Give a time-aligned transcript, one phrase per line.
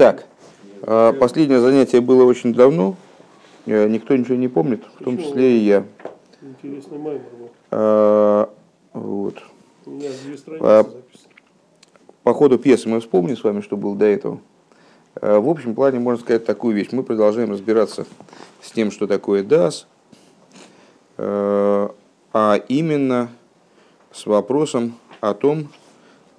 [0.00, 0.24] Так,
[0.80, 2.96] а, последнее занятие было очень давно.
[3.66, 5.84] Э, никто ничего не помнит, в том числе и я.
[6.40, 7.50] Интересный маймер был.
[7.70, 8.50] А,
[8.94, 9.34] вот.
[9.84, 10.86] У меня две страницы А.
[12.22, 14.40] По ходу пьесы мы вспомним с вами, что было до этого.
[15.20, 16.88] В общем плане можно сказать такую вещь.
[16.92, 18.06] Мы продолжаем разбираться
[18.62, 19.84] с тем, что такое DAS,
[21.18, 23.28] а именно
[24.12, 25.68] с вопросом о том,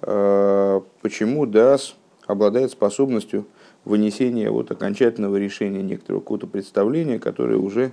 [0.00, 1.94] почему DAS
[2.26, 3.46] обладает способностью
[3.84, 7.92] вынесения вот окончательного решения некоторого какого-то представления, которое уже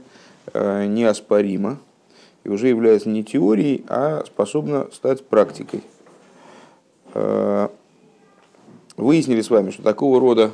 [0.53, 1.79] а, неоспоримо
[2.43, 5.81] и уже является не теорией, а способно стать практикой.
[7.13, 7.71] А,
[8.97, 10.51] Выяснили с вами, что такого рода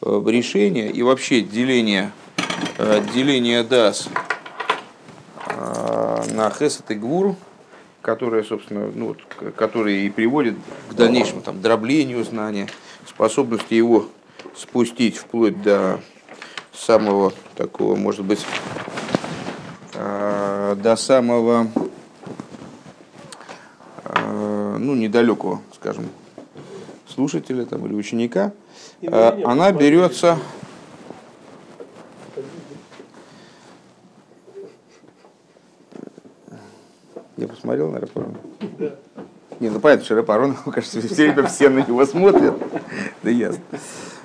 [0.00, 2.12] э, решения и вообще деление,
[2.78, 4.08] э, деление DAS
[5.48, 7.34] э, на Хесет и Гвур,
[8.00, 10.54] которое, собственно, ну, вот, к- которое и приводит
[10.88, 12.68] к дальнейшему там, дроблению знания,
[13.08, 14.06] способности его
[14.54, 16.00] спустить вплоть до
[16.72, 18.44] самого такого, может быть,
[19.94, 21.66] э, до самого,
[24.04, 26.08] э, ну, недалекого, скажем,
[27.08, 28.52] слушателя там, или ученика,
[29.00, 30.38] не она берется
[37.40, 38.34] Я посмотрел на Рапарона.
[38.78, 38.96] Да.
[39.60, 42.54] Не, ну понятно, что Рапарон, кажется, все время все на него смотрят.
[43.22, 43.62] Да ясно.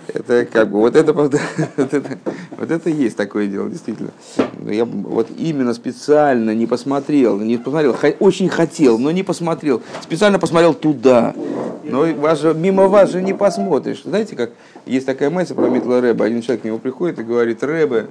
[0.07, 2.19] Это как бы, вот это, вот это,
[2.57, 4.11] вот это есть такое дело, действительно.
[4.59, 9.81] Но я вот именно специально не посмотрел, не посмотрел, очень хотел, но не посмотрел.
[10.01, 11.33] Специально посмотрел туда.
[11.83, 14.03] Но вас же, мимо вас же не посмотришь.
[14.03, 14.51] Знаете, как
[14.85, 16.25] есть такая мысль про Митла Рэба.
[16.25, 18.07] Один человек к нему приходит и говорит, Рэбе,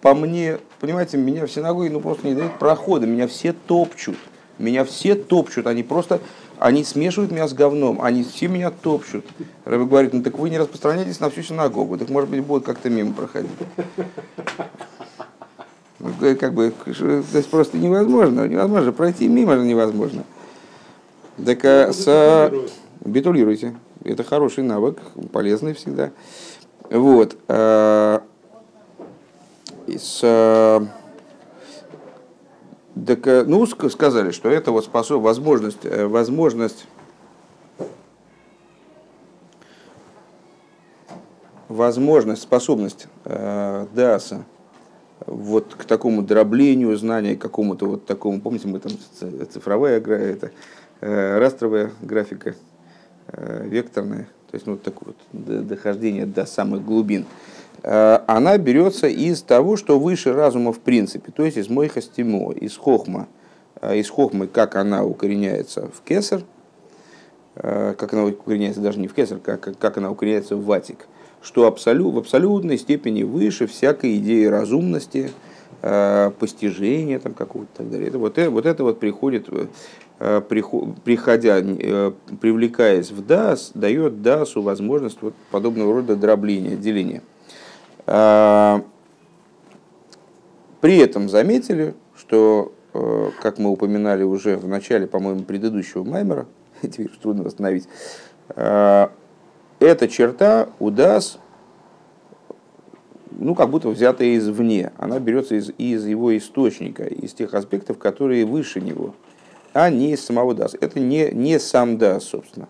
[0.00, 4.16] по мне, понимаете, меня в синагоге ну, просто не дают прохода, меня все топчут.
[4.58, 6.20] Меня все топчут, они просто,
[6.62, 9.24] они смешивают меня с говном, они все меня топчут.
[9.64, 12.88] Рэбе говорит, ну так вы не распространяйтесь на всю синагогу, так может быть будут как-то
[12.88, 13.50] мимо проходить.
[15.98, 20.22] Ну, Как бы, есть просто невозможно, невозможно, пройти мимо же невозможно.
[21.44, 22.52] Так а, с,
[23.04, 23.74] битулируйте,
[24.04, 25.00] это хороший навык,
[25.32, 26.12] полезный всегда.
[26.90, 27.36] Вот.
[27.48, 28.22] а,
[29.88, 30.88] с,
[33.06, 36.86] так, э, ну, ск- сказали, что это вот способ, возможность, э, возможность,
[41.68, 44.44] возможность, способность э, Даса
[45.26, 48.92] вот к такому дроблению знания, какому-то вот такому, помните, мы там
[49.50, 50.50] цифровая гра- это,
[51.00, 52.54] э, растровая графика,
[53.28, 57.24] э, векторная, то есть ну, вот такое вот дохождение до самых глубин,
[58.26, 63.26] она берется из того, что выше разума в принципе, то есть из мойхастимо, из хохма,
[63.80, 66.42] э, из хохмы, как она укореняется в кесар,
[67.56, 71.06] э, как она укореняется даже не в кесар, как, как- она укореняется в ватик,
[71.42, 75.32] что абсолю, в абсолютной степени выше всякой идеи разумности,
[75.82, 78.08] э, постижения там какого-то и так далее.
[78.08, 79.48] Это, вот, э- вот это вот приходит,
[80.20, 87.22] э, прихо- приходя, э, привлекаясь в дас, дает дасу возможность вот подобного рода дробления, деления.
[88.06, 88.82] А,
[90.80, 96.46] При этом заметили, что, э, как мы упоминали уже в начале, по-моему, предыдущего маймера,
[96.82, 97.88] теперь трудно восстановить,
[98.56, 99.08] э,
[99.78, 101.38] эта черта у DAS,
[103.30, 104.92] ну, как будто взятая извне.
[104.98, 109.14] Она берется из, из его источника, из тех аспектов, которые выше него,
[109.72, 110.76] а не из самого DAS.
[110.80, 112.68] Это не, не сам DAS, собственно.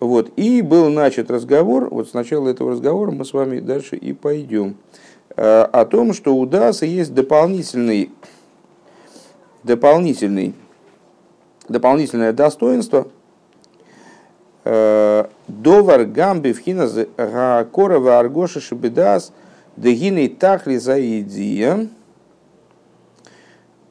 [0.00, 0.32] Вот.
[0.36, 4.76] И был начат разговор, вот с начала этого разговора мы с вами дальше и пойдем,
[5.36, 8.10] э, о том, что у Даса есть дополнительный,
[9.62, 10.54] дополнительный,
[11.68, 13.08] дополнительное достоинство,
[14.64, 16.88] э, Довар гамби вхина
[17.72, 19.32] корова аргоша шибедас
[19.76, 21.88] дегиней тахли за идия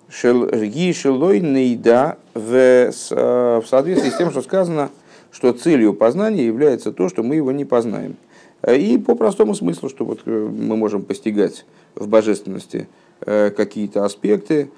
[0.09, 4.89] шелой нейда э, в соответствии с тем, что сказано,
[5.33, 8.15] что целью познания является то, что мы его не познаем.
[8.61, 11.65] Э, И по простому смыслу, что вот э, мы можем постигать
[11.95, 12.87] в божественности
[13.21, 14.69] э, какие-то аспекты,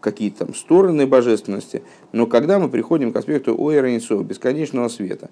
[0.00, 5.30] какие-то там стороны божественности, но когда мы приходим к аспекту Ойрейнсо, бесконечного света,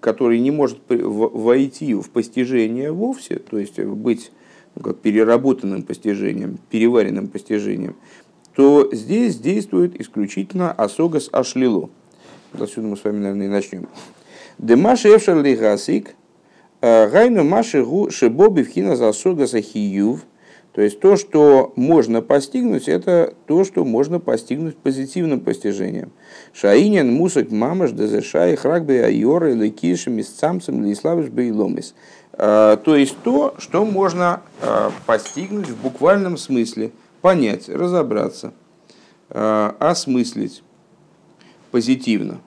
[0.00, 4.32] который не может войти в постижение вовсе, то есть быть
[4.74, 7.96] ну, как переработанным постижением, переваренным постижением,
[8.54, 11.88] то здесь действует исключительно асогас ашлило.
[12.60, 13.88] Отсюда мы с вами, наверное, и начнем.
[14.58, 16.14] Демаши эфшер лигасик,
[16.80, 20.24] гайну маши гу шибоби вхина за асогаса хиюв,
[20.72, 26.12] То есть то, что можно постигнуть, это то, что можно постигнуть позитивным постижением.
[26.52, 31.94] Шаинин, мусак, мамаш, дезешай, храгбе, айоры, лекиши, мисцамцем, лиславиш, бейломис.
[32.36, 36.90] То есть то, что можно а, постигнуть в буквальном смысле,
[37.22, 38.52] понять, разобраться,
[39.30, 40.62] а, осмыслить
[41.76, 42.40] позитивно.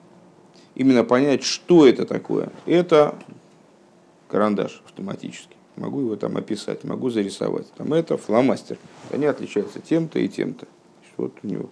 [0.74, 2.50] Именно понять, что это такое.
[2.66, 3.14] Это
[4.26, 7.72] карандаш автоматически могу его там описать, могу зарисовать.
[7.74, 8.76] Там это фломастер.
[9.12, 10.66] Они отличаются тем-то и тем-то.
[11.16, 11.70] Вот у него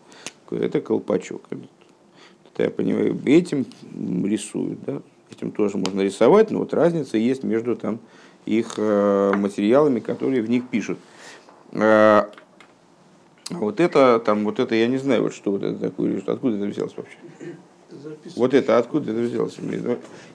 [0.53, 1.43] это колпачок.
[1.51, 3.67] Это я понимаю, этим
[4.25, 5.03] рисуют, да?
[5.33, 7.99] Этим тоже можно рисовать, но вот разница есть между там
[8.47, 11.01] их э, материалами, которые в них пишут.
[13.51, 16.57] Э, вот это, там, вот это, я не знаю, вот что вот это такое, откуда
[16.57, 17.17] это взялось вообще.
[18.37, 19.57] Вот это, откуда это взялось?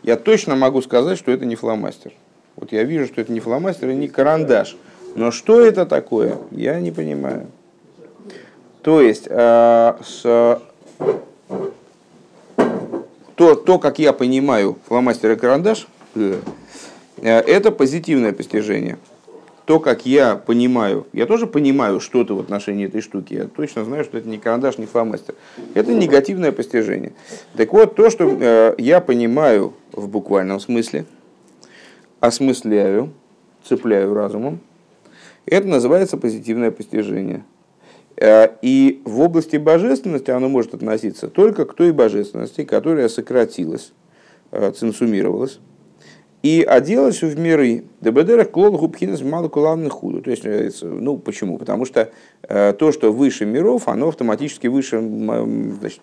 [0.02, 2.14] Я точно могу сказать, что это не фломастер.
[2.56, 4.76] Вот я вижу, что это не фломастер и не карандаш.
[5.16, 7.48] Но что это такое, я не понимаю.
[8.82, 10.22] То есть, э, с,
[13.36, 16.40] то, то, как я понимаю фломастер и карандаш, э,
[17.22, 18.98] это позитивное постижение.
[19.66, 24.04] То, как я понимаю, я тоже понимаю что-то в отношении этой штуки, я точно знаю,
[24.04, 25.36] что это не карандаш, не фломастер.
[25.74, 27.14] Это негативное постижение.
[27.56, 31.06] Так вот, то, что э, я понимаю в буквальном смысле–
[32.24, 33.12] осмысляю,
[33.66, 34.62] цепляю разумом,
[35.46, 37.44] это называется позитивное постижение.
[38.16, 43.92] Э, и в области божественности оно может относиться только к той божественности, которая сократилась,
[44.52, 45.60] э, ценсумировалась,
[46.44, 47.86] и оделась в миры.
[48.02, 50.22] Дебедерах клон губхинес мало куланных худу.
[50.22, 51.58] То есть, э, ну почему?
[51.58, 52.12] Потому что
[52.42, 56.02] э, то, что выше миров, оно автоматически выше значит,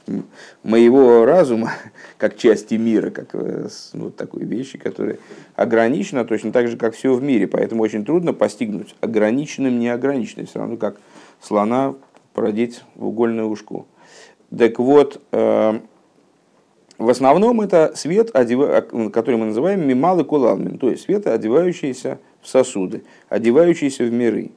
[0.63, 1.73] моего разума,
[2.17, 5.19] как части мира, как э, ну, такой вещи, которые
[5.57, 7.47] ограничены точно так же, как все в мире.
[7.47, 10.47] Поэтому очень трудно постигнуть ограниченным неограниченным.
[10.47, 10.97] Все равно как
[11.43, 11.95] слона
[12.33, 13.85] продеть в угольное ушко.
[14.57, 15.21] Так вот,
[17.01, 23.05] в основном это свет, который мы называем мималы кулалмин, то есть свет, одевающийся в сосуды,
[23.31, 24.51] одевающийся в миры.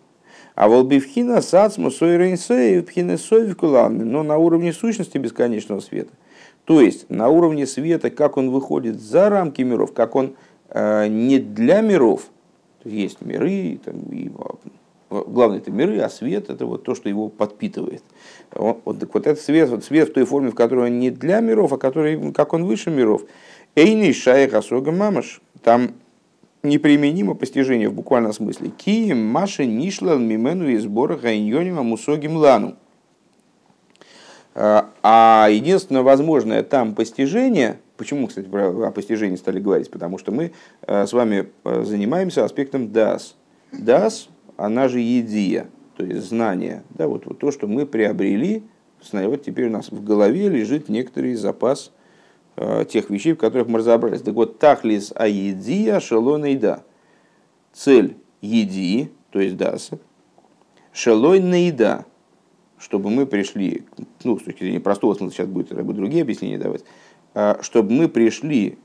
[0.54, 6.12] А волбивхина сацму сойрейнсей пхина сой кулалмин, но на уровне сущности бесконечного света.
[6.66, 10.36] То есть на уровне света, как он выходит за рамки миров, как он
[10.68, 12.24] э, не для миров,
[12.84, 14.30] есть миры, там, и
[15.22, 18.04] главное это миры, а свет это вот то, что его подпитывает.
[18.52, 21.12] Вот, вот, так вот этот свет, вот свет в той форме, в которой он не
[21.12, 23.24] для миров, а который, как он выше миров.
[23.76, 25.42] Эйни шаях асога мамаш.
[25.64, 25.92] Там
[26.64, 28.70] неприменимо постижение в буквальном смысле.
[28.70, 32.76] Ки маши нишлал мимену из сбора гайньонима мусогим лану.
[34.56, 40.54] А, а единственное возможное там постижение, почему, кстати, о постижении стали говорить, потому что мы
[40.84, 43.36] э, с вами э, занимаемся аспектом дас.
[43.72, 46.84] Дас она же едия, то есть знание.
[46.92, 48.64] Да, вот, вот то, что мы приобрели,
[49.12, 51.92] вот теперь у нас в голове лежит некоторый запас
[52.56, 54.22] э, тех вещей, в которых мы разобрались.
[54.22, 56.84] Так вот, тахлис аедия шелона и да.
[57.74, 60.00] Цель еди, то есть даса,
[60.92, 62.06] шелой наида,
[62.78, 63.86] чтобы мы пришли,
[64.24, 66.84] ну, с точки зрения простого смысла, сейчас будет, будет другие объяснения давать,
[67.34, 68.78] э, чтобы мы пришли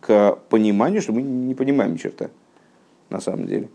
[0.00, 2.30] к пониманию, что мы не понимаем ни черта,
[3.10, 3.68] на самом деле.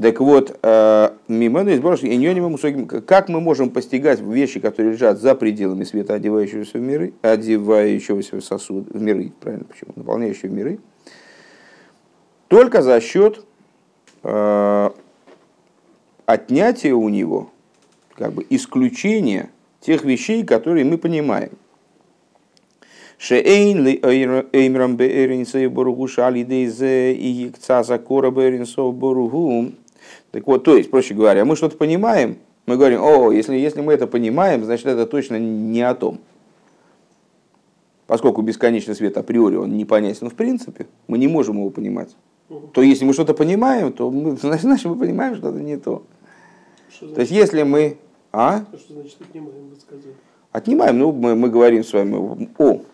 [0.00, 6.14] Так вот, э, миману из как мы можем постигать вещи, которые лежат за пределами света,
[6.14, 10.80] одевающегося в миры, одевающегося в сосуд, в миры, правильно, почему, наполняющие миры,
[12.48, 13.42] только за счет
[14.22, 14.90] э,
[16.26, 17.50] отнятия у него,
[18.16, 19.48] как бы исключения
[19.80, 21.52] тех вещей, которые мы понимаем.
[23.16, 29.72] Шеэйн ли эймрам беэринсэй боругу шали дейзе и кцаза кора беэринсов боругу
[30.36, 33.94] так вот, то есть, проще говоря, мы что-то понимаем, мы говорим, о, если, если мы
[33.94, 36.20] это понимаем, значит это точно не о том.
[38.06, 42.14] Поскольку бесконечный свет априори, он непонятен в принципе, мы не можем его понимать.
[42.74, 46.02] То если мы что-то понимаем, то мы, значит, мы понимаем, что это не то.
[46.90, 47.96] Что то есть если мы...
[48.30, 48.66] А?
[48.76, 50.14] Что значит отнимаем, вы сказали?
[50.52, 52.74] Отнимаем, ну мы, мы говорим с вами о.
[52.74, 52.84] То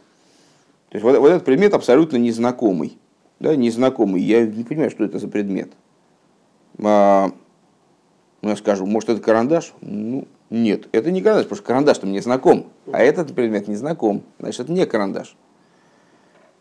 [0.93, 2.99] есть вот, вот этот предмет абсолютно незнакомый.
[3.41, 4.23] Да, незнакомый.
[4.23, 5.73] Я не понимаю, что это за предмет.
[6.83, 7.31] А,
[8.41, 9.73] ну, я скажу, может, это карандаш?
[9.81, 14.23] Ну, нет, это не карандаш, потому что карандаш-то мне знаком, а этот предмет не знаком,
[14.39, 15.35] значит, это не карандаш.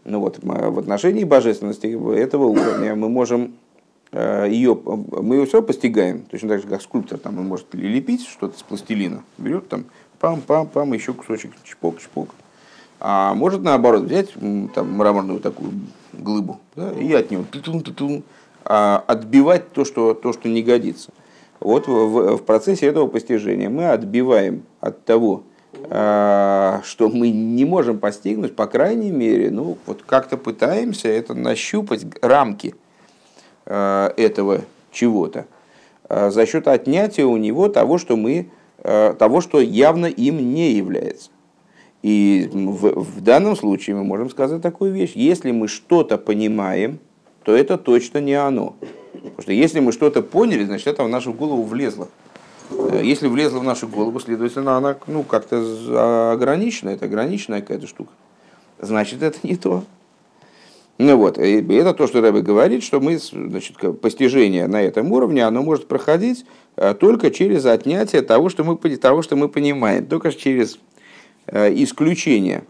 [0.03, 1.87] Ну вот, в отношении божественности
[2.17, 3.55] этого уровня мы можем
[4.11, 8.57] э, ее, мы ее все постигаем, точно так же, как скульптор, там может лепить что-то
[8.57, 9.85] с пластилина, берет там,
[10.19, 12.29] пам-пам-пам, еще кусочек, чпок-чпок.
[12.99, 14.33] А может, наоборот, взять
[14.73, 15.71] там мраморную такую
[16.13, 18.21] глыбу да, и от нее а,
[18.63, 21.11] отбивать то что, то, что не годится.
[21.59, 25.43] вот в, в процессе этого постижения мы отбиваем от того,
[25.89, 32.05] а, что мы не можем постигнуть, по крайней мере, ну вот как-то пытаемся это нащупать
[32.21, 32.75] рамки
[33.65, 35.47] а, этого чего-то
[36.09, 38.49] а, за счет отнятия у него того, что мы,
[38.83, 41.29] того, что явно им не является.
[42.01, 45.11] И в, в данном случае мы можем сказать такую вещь.
[45.13, 46.97] Если мы что-то понимаем,
[47.43, 48.75] то это точно не оно.
[49.13, 52.07] Потому что если мы что-то поняли, значит это в нашу голову влезло.
[52.71, 58.11] Э, если влезло в нашу голову, следовательно, она ну, как-то ограничена, это ограниченная какая-то штука.
[58.79, 59.83] Значит, это не то.
[60.97, 65.43] Ну вот, и это то, что Рэбе говорит, что мы, значит, постижение на этом уровне,
[65.43, 66.45] оно может проходить
[66.75, 70.77] э, только через отнятие того, что мы, того, что мы понимаем, только через
[71.47, 72.65] э, исключение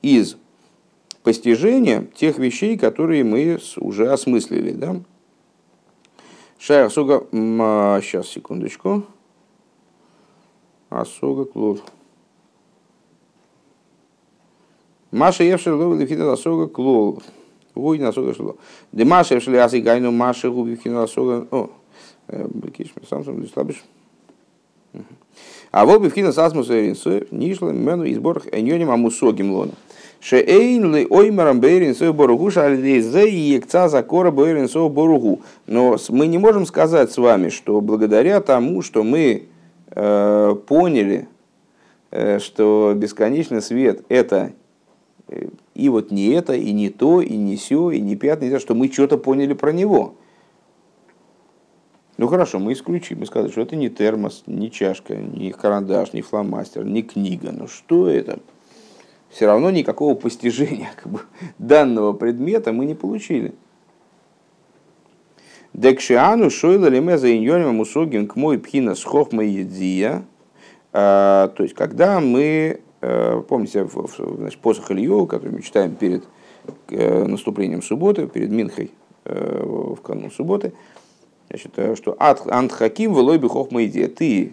[0.00, 0.36] из
[1.22, 4.72] постижения тех вещей, которые мы уже осмыслили.
[4.72, 5.00] Да?
[6.58, 9.04] Шайх Суга, сейчас, секундочку.
[10.90, 11.80] Асуга клуб.
[15.10, 17.22] Маша Евшер Ловил Лифита Асуга клуб.
[17.74, 18.56] Ой, на Асуга шло.
[18.92, 21.46] Де Маша Евшер Яси Гайну Маша Губи Фита Асуга.
[21.50, 21.70] О,
[22.28, 23.82] Бекиш, сам сам слабишь.
[25.70, 29.72] А вот бифкина сасмус эринсу, нишла мену избор эньоним амусогим лона.
[30.22, 35.42] Шеэйн ли оймарам бейрин сой боругу шальдейзе и екца закора бейрин сой боругу.
[35.66, 39.48] Но мы не можем сказать с вами, что благодаря тому, что мы
[39.94, 41.28] Э, поняли,
[42.10, 44.52] э, что бесконечный свет это
[45.28, 48.54] э, и вот не это, и не то, и не все, и не пятое, не
[48.54, 50.14] то, что мы что-то поняли про него.
[52.16, 53.18] Ну хорошо, мы исключим.
[53.18, 57.52] Мы сказали, что это не термос, не чашка, не карандаш, не фломастер, не книга.
[57.52, 58.38] Ну что это?
[59.32, 61.20] Все равно никакого постижения как бы,
[61.58, 63.54] данного предмета мы не получили.
[65.72, 69.06] Декшиану шойла лемеза иньоним мусогин к мой пхина с
[69.40, 70.24] едия.
[70.92, 76.24] А, то есть, когда мы, э, помните, значит, посох Илью, который мы читаем перед
[76.90, 78.90] э, наступлением субботы, перед Минхой
[79.24, 80.74] э, в канун субботы,
[81.48, 84.08] значит, что антхаким велой хохма идея.
[84.08, 84.52] Ты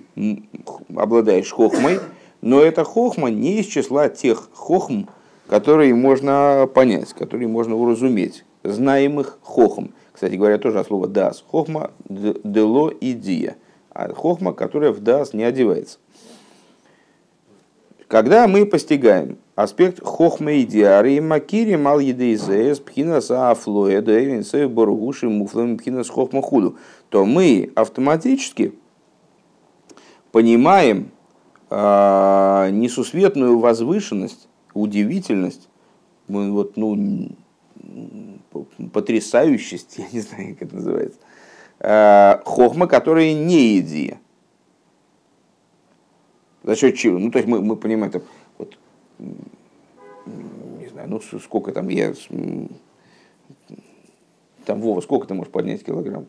[0.95, 2.00] обладаешь хохмой,
[2.41, 5.03] но эта хохма не из числа тех хохм,
[5.48, 9.88] которые можно понять, которые можно уразуметь, знаемых хохм.
[10.13, 11.43] Кстати говоря, тоже от слова дас.
[11.48, 13.50] Хохма дело и.
[13.91, 15.98] А хохма, которая в дас не одевается.
[18.08, 25.77] Когда мы постигаем аспект хохма и диары, макири мал едейзес, пхинас афлоя, дэвинсе, боругуши, муфлам,
[25.77, 26.77] пхинас хохма худу,
[27.10, 28.74] то мы автоматически
[30.31, 31.12] понимаем
[31.71, 35.69] несусветную возвышенность, удивительность,
[36.27, 37.29] вот, ну,
[38.93, 41.19] потрясающесть, я не знаю, как это называется,
[41.79, 44.19] э, хохма, которая не идея.
[46.63, 47.19] За счет чего?
[47.19, 48.21] Ну, то есть мы, мы понимаем, там,
[48.57, 48.77] вот,
[49.17, 52.13] не знаю, ну сколько там я,
[54.65, 56.25] там Вова, сколько ты можешь поднять килограмм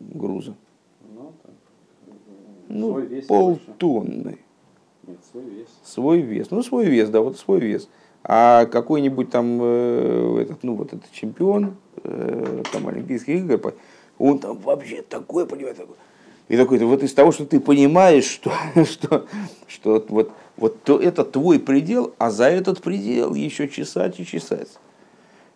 [0.00, 0.54] груза?
[2.68, 4.38] Ну, ну полтонны.
[5.06, 5.68] Нет, свой вес.
[5.82, 6.50] Свой вес.
[6.50, 7.88] Ну, свой вес, да, вот свой вес.
[8.22, 13.74] А какой-нибудь там э, этот, ну вот этот чемпион э, там Олимпийских игр,
[14.18, 15.96] он там вообще такой, понимаете, такой.
[16.48, 18.52] И такой, вот из того, что ты понимаешь, что,
[18.84, 19.26] что,
[19.66, 24.78] что вот, вот то, это твой предел, а за этот предел еще чесать и чесать.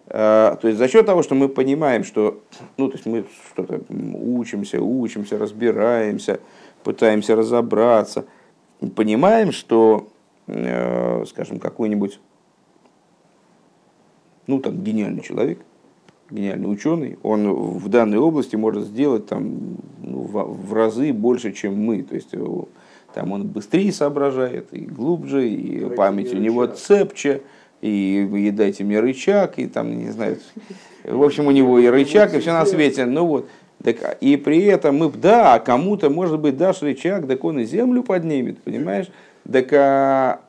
[0.07, 2.43] А, то есть за счет того, что мы понимаем, что
[2.77, 6.41] ну, то есть мы что-то учимся, учимся, разбираемся,
[6.83, 8.27] пытаемся разобраться,
[8.95, 10.09] понимаем, что,
[10.47, 12.21] э, скажем, какой-нибудь
[14.47, 15.61] ну, там, гениальный человек,
[16.31, 21.77] гениальный ученый, он в данной области может сделать там, ну, в, в разы больше, чем
[21.77, 22.03] мы.
[22.03, 22.35] То есть
[23.15, 26.79] там он быстрее соображает, и глубже, и дайте память у него рычаг.
[26.79, 27.43] цепче,
[27.81, 30.39] и, и дайте мне рычаг, и там, не знаю,
[31.05, 33.07] в общем, у него и рычаг, и все на свете.
[33.07, 33.49] Ну вот.
[33.83, 38.03] Так, и при этом мы, да, кому-то, может быть, дашь рычаг, так он и землю
[38.03, 39.11] поднимет, понимаешь?
[39.51, 40.41] Так, а,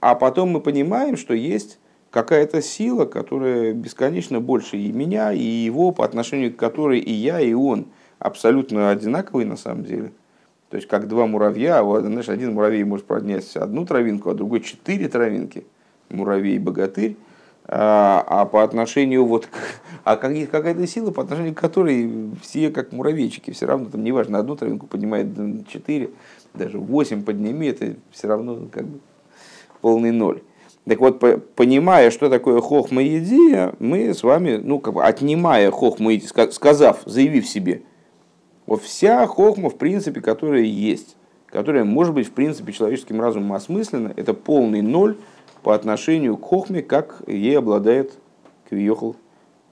[0.00, 1.78] а потом мы понимаем, что есть
[2.10, 7.40] какая-то сила, которая бесконечно больше и меня, и его, по отношению к которой и я,
[7.40, 10.12] и он абсолютно одинаковые на самом деле.
[10.70, 14.60] То есть как два муравья, вот, знаешь, один муравей может поднять одну травинку, а другой
[14.60, 15.64] четыре травинки,
[16.08, 17.16] муравей-богатырь,
[17.70, 19.56] а, а по отношению вот к,
[20.04, 24.56] а какая-то сила, по отношению к которой все как муравейчики, все равно там неважно, одну
[24.56, 25.28] травинку поднимает
[25.68, 26.10] четыре,
[26.54, 29.00] даже восемь подними, это все равно как бы
[29.82, 30.40] полный ноль.
[30.86, 31.20] Так вот,
[31.54, 37.02] понимая, что такое хохма идея, мы с вами, ну, как бы отнимая хохма идея, сказав,
[37.04, 37.82] заявив себе,
[38.64, 44.14] Вот вся хохма, в принципе, которая есть, которая может быть, в принципе, человеческим разумом осмыслена,
[44.16, 45.18] это полный ноль
[45.62, 48.18] по отношению к хохме, как ей обладает
[48.68, 49.16] Квиохал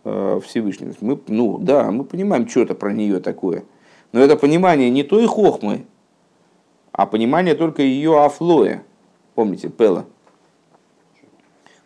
[0.05, 0.93] э, Всевышний.
[1.01, 3.65] Мы, ну да, мы понимаем что-то про нее такое,
[4.13, 5.87] но это понимание не той хохмы,
[6.93, 8.83] а понимание только ее афлоя.
[9.35, 10.07] Помните, Пела.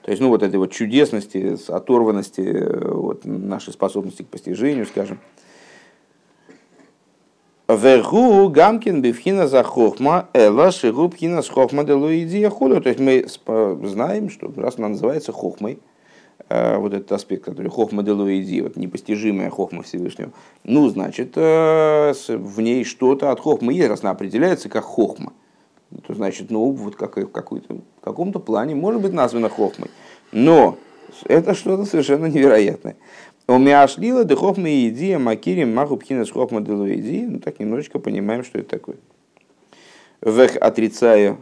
[0.02, 5.19] То есть, ну, вот этой вот чудесности, оторванности, э, вот, нашей способности к постижению, скажем.
[7.76, 12.80] Вегу гамкин бифхина за хохма, эла шигу пхина с хохма делуидия хулю.
[12.80, 13.24] То есть мы
[13.88, 15.78] знаем, что раз она называется хохмой,
[16.48, 20.32] э, вот этот аспект, который хохма делуиди, вот непостижимая хохма Всевышнего,
[20.64, 25.32] ну, значит, э, в ней что-то от хохмы есть, раз она определяется как хохма.
[26.08, 29.90] То значит, ну, вот как, в, какой-то, в каком-то плане может быть названа хохмой.
[30.32, 30.76] Но
[31.24, 32.96] это что-то совершенно невероятное.
[33.50, 37.26] У меня шлила де хохма и идея макирим маху пхинас хохма де луиди.
[37.28, 38.95] Ну так немножечко понимаем, что это такое.
[40.21, 41.37] Вех отрицаю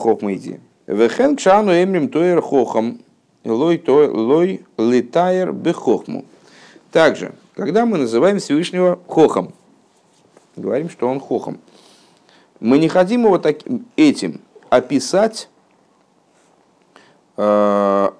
[0.00, 0.58] хохма идея.
[0.88, 2.98] Вехен кшану эмрим тоер хохам
[3.44, 6.24] лой, то, лой летайер бехохму.
[6.90, 9.54] Также, когда мы называем Всевышнего хохом,
[10.56, 11.60] говорим, что он хохом,
[12.58, 15.48] мы не хотим его таким, этим описать
[17.36, 18.10] э,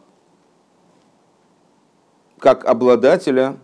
[2.44, 3.56] как обладателя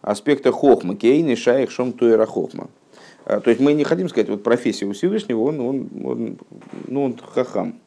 [0.00, 2.68] аспекта хохма, кейни, шайх, шом, туэра хохма.
[3.26, 6.38] А, то есть мы не хотим сказать, вот профессия у Всевышнего, он, он, он,
[6.86, 7.78] ну, он хахам.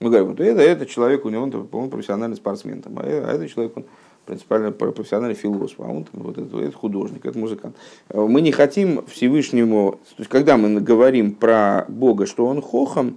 [0.00, 3.32] Мы говорим, вот это, это человек, у него он, он профессиональный спортсмен, там, а, а
[3.36, 3.86] этот человек, он
[4.26, 7.74] принципиально профессиональный философ, а он вот это, это художник, это музыкант.
[8.10, 13.16] А, мы не хотим Всевышнему, то есть когда мы говорим про Бога, что он хохам,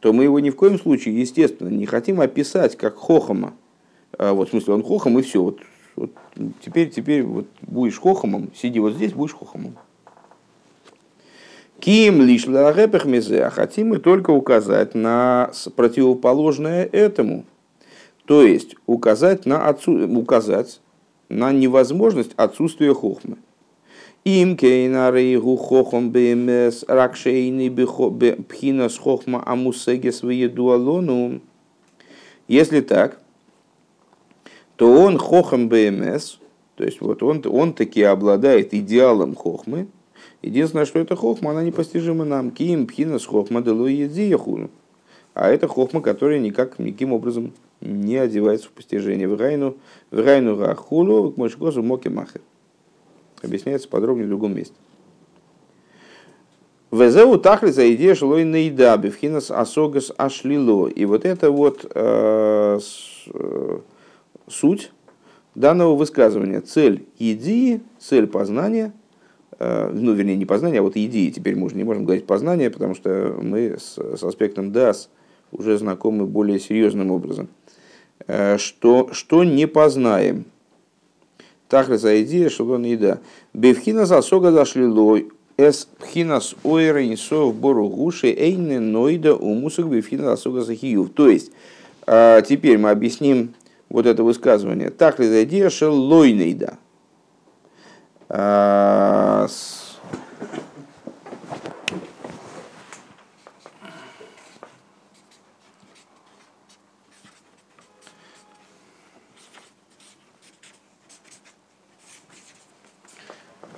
[0.00, 3.69] то мы его ни в коем случае, естественно, не хотим описать как хохама, а,
[4.20, 5.42] вот, в смысле, он хохом, и все.
[5.42, 5.60] Вот,
[5.96, 6.10] вот
[6.62, 9.76] теперь, теперь вот будешь хохомом, сиди вот здесь, будешь хохомом.
[11.80, 17.46] Ким лишь мезе, а хотим мы только указать на противоположное этому.
[18.26, 19.92] То есть указать на, отсу...
[20.18, 20.80] указать
[21.30, 23.38] на невозможность отсутствия хохмы.
[24.24, 30.20] Им кейнарейгу хохом бмс ракшейни пхинас хохма амусегес
[30.52, 31.40] дуалону.
[32.46, 33.19] Если так,
[34.80, 36.38] то он хохам БМС,
[36.74, 39.88] то есть вот он, он таки обладает идеалом хохмы.
[40.40, 42.50] Единственное, что это хохма, она непостижима нам.
[42.50, 44.70] Ким пхинас хохма делуедзияхуну.
[45.34, 49.28] А это хохма, которая никак, никаким образом не одевается в постижение.
[49.28, 49.76] Врайну,
[50.10, 52.40] врайну рахулу, к мошкозу моки махер.
[53.42, 54.76] Объясняется подробнее в другом месте.
[56.90, 60.88] Везеу тахли за идея шлой наида, бифхинас асогас ашлило.
[60.88, 62.80] И вот это вот э,
[63.34, 63.78] э,
[64.50, 64.92] суть
[65.54, 66.60] данного высказывания.
[66.60, 68.92] Цель идеи, цель познания,
[69.58, 72.70] э, ну, вернее, не познания, а вот идеи, теперь мы уже не можем говорить познание,
[72.70, 75.10] потому что мы с, с аспектом дас
[75.52, 77.48] уже знакомы более серьезным образом.
[78.26, 80.44] Э, что, что не познаем.
[81.70, 83.20] За идея, что он еда.
[83.54, 90.62] Бевхина засога зашли лой, эс пхинас ойра инсов бору гуши эйне нойда умусак бевхина засога
[90.62, 91.10] захиюв.
[91.10, 91.52] То есть,
[92.08, 93.54] э, теперь мы объясним
[93.90, 94.90] вот это высказывание.
[94.90, 96.78] Так ли задешел лойнейда.
[98.28, 99.48] А,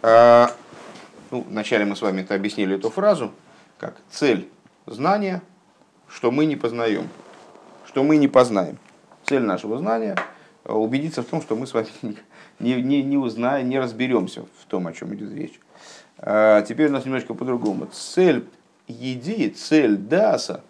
[0.02, 0.54] а,
[1.30, 3.32] ну, вначале мы с вами это объяснили эту фразу,
[3.78, 4.50] как цель
[4.84, 5.42] знания,
[6.06, 7.08] что мы не познаем,
[7.86, 8.78] что мы не познаем
[9.24, 10.16] цель нашего знания
[10.64, 11.88] убедиться в том, что мы с вами
[12.58, 15.60] не, не, не узнаем, не разберемся в том, о чем идет речь.
[16.18, 17.86] А теперь у нас немножко по-другому.
[17.86, 18.44] Цель
[18.86, 20.62] еди, цель даса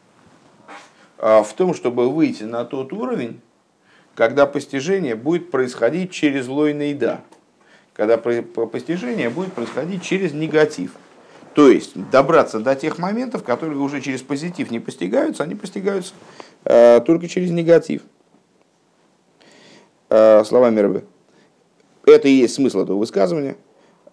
[1.18, 3.40] а, в том, чтобы выйти на тот уровень,
[4.14, 7.20] когда постижение будет происходить через лойный да,
[7.94, 10.92] когда постижение будет происходить через негатив.
[11.54, 16.14] То есть добраться до тех моментов, которые уже через позитив не постигаются, они постигаются
[16.64, 18.02] э, только через негатив.
[20.14, 21.04] Э, словами Рыбы.
[22.04, 23.56] Это и есть смысл этого высказывания.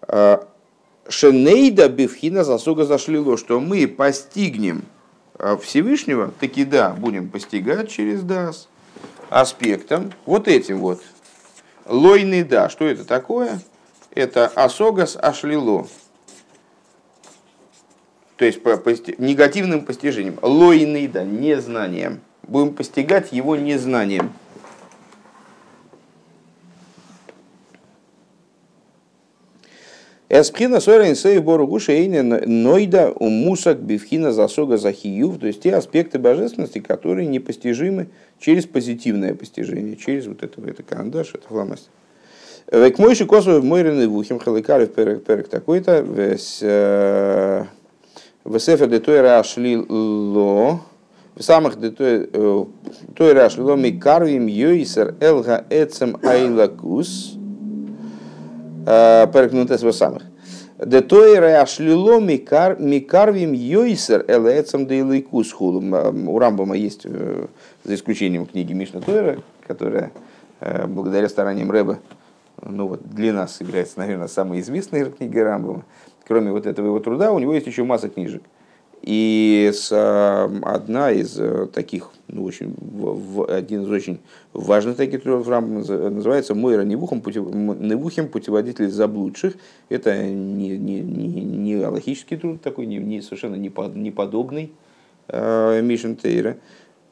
[0.08, 0.38] Э,
[1.06, 4.86] Шенейда бифхина засуга зашлило, что мы постигнем
[5.38, 8.68] э, Всевышнего, таки да, будем постигать через дас
[9.28, 11.02] аспектом, вот этим вот.
[11.84, 13.60] Лойный да, что это такое?
[14.14, 15.86] Это асогас ашлило.
[18.36, 19.16] То есть по пости...
[19.18, 20.38] негативным постижением.
[20.40, 22.22] Лойный да, незнанием.
[22.48, 24.32] Будем постигать его незнанием.
[30.32, 31.92] Эспхина сойрен сейв бору гуша
[32.46, 38.06] нойда у мусак бифхина засога захиюв, то есть те аспекты божественности, которые непостижимы
[38.38, 41.90] через позитивное постижение, через вот это, это кандаш, это фломастер.
[42.70, 46.36] Век мойши косу мойрены вухим халикарев перек перек такой-то, в
[48.60, 50.78] сефер де тойра ашли ло,
[51.34, 57.36] в самых де тойра ашли ло ми карвим йойсер элга эцем айлакус,
[58.84, 60.22] перек нутес в самых.
[60.84, 65.80] Де тойра ашли ло ми карвим йойсер элга эцем дейлайкус хулу.
[65.80, 67.06] У Рамбама есть,
[67.84, 70.10] за исключением книги Мишна Тойра, которая
[70.86, 71.98] благодаря стараниям Рэба
[72.62, 75.82] ну вот для нас является, наверное, самой известной книгой Рамбова,
[76.26, 78.42] кроме вот этого его труда, у него есть еще масса книжек.
[79.02, 79.90] И с,
[80.62, 84.20] одна из э, таких, ну, очень, в, один из очень
[84.52, 89.54] важных таких трудов называется «Мойра Невухим, путев, путеводитель заблудших».
[89.88, 94.72] Это не, не, не, не аллахический труд такой, не, не, совершенно неподобный
[95.28, 96.58] э, Мишен Тейра.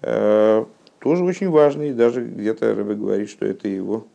[0.02, 0.66] Э,
[1.00, 4.06] тоже очень важный, даже где-то Рэбе говорит, что это его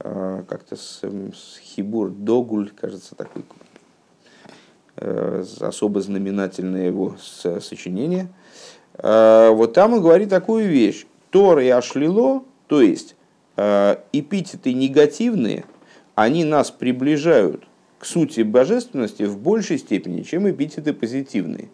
[0.00, 3.67] а, как-то с, с Хибур Догуль, кажется, такой э,
[5.60, 8.28] особо знаменательное его сочинение.
[8.94, 11.06] А, вот там он говорит такую вещь.
[11.30, 13.16] Тор и Ашлило, то есть
[13.56, 15.64] а, эпитеты негативные,
[16.14, 17.64] они нас приближают
[17.98, 21.68] к сути божественности в большей степени, чем эпитеты позитивные.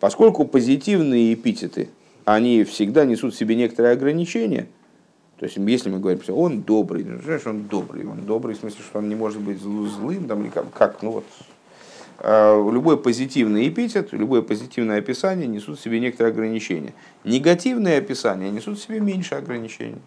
[0.00, 1.88] Поскольку позитивные эпитеты,
[2.24, 4.68] они всегда несут в себе некоторые ограничения–
[5.38, 8.58] то есть, если мы говорим, что он добрый, ну, знаешь, он добрый, он добрый в
[8.58, 11.24] смысле, что он не может быть злым, там, или как, как ну вот,
[12.18, 16.94] а, любой позитивный эпитет, любое позитивное описание несут в себе некоторые ограничения.
[17.24, 20.00] Негативные описания несут в себе меньше ограничений.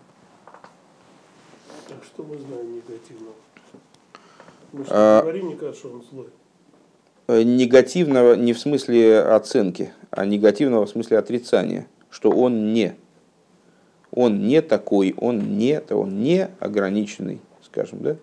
[1.87, 3.35] Так что мы знаем негативного?
[4.71, 6.27] Мы что а, говорим, мне кажется, что он злой.
[7.27, 12.95] Э, негативного не в смысле оценки, а негативного в смысле отрицания, что он не.
[14.11, 18.15] Он не такой, он не, он не ограниченный, скажем, да?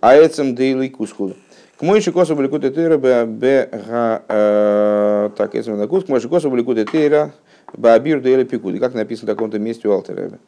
[0.00, 1.36] А этим дейлый кусхуд.
[1.78, 6.48] К моему косу были куты тыра б а, так этим на кус к моему косу
[6.50, 7.32] были куты тыра
[7.72, 8.78] бабир дейли пикуды.
[8.78, 10.38] Как написано в таком-то месте у Алтереба.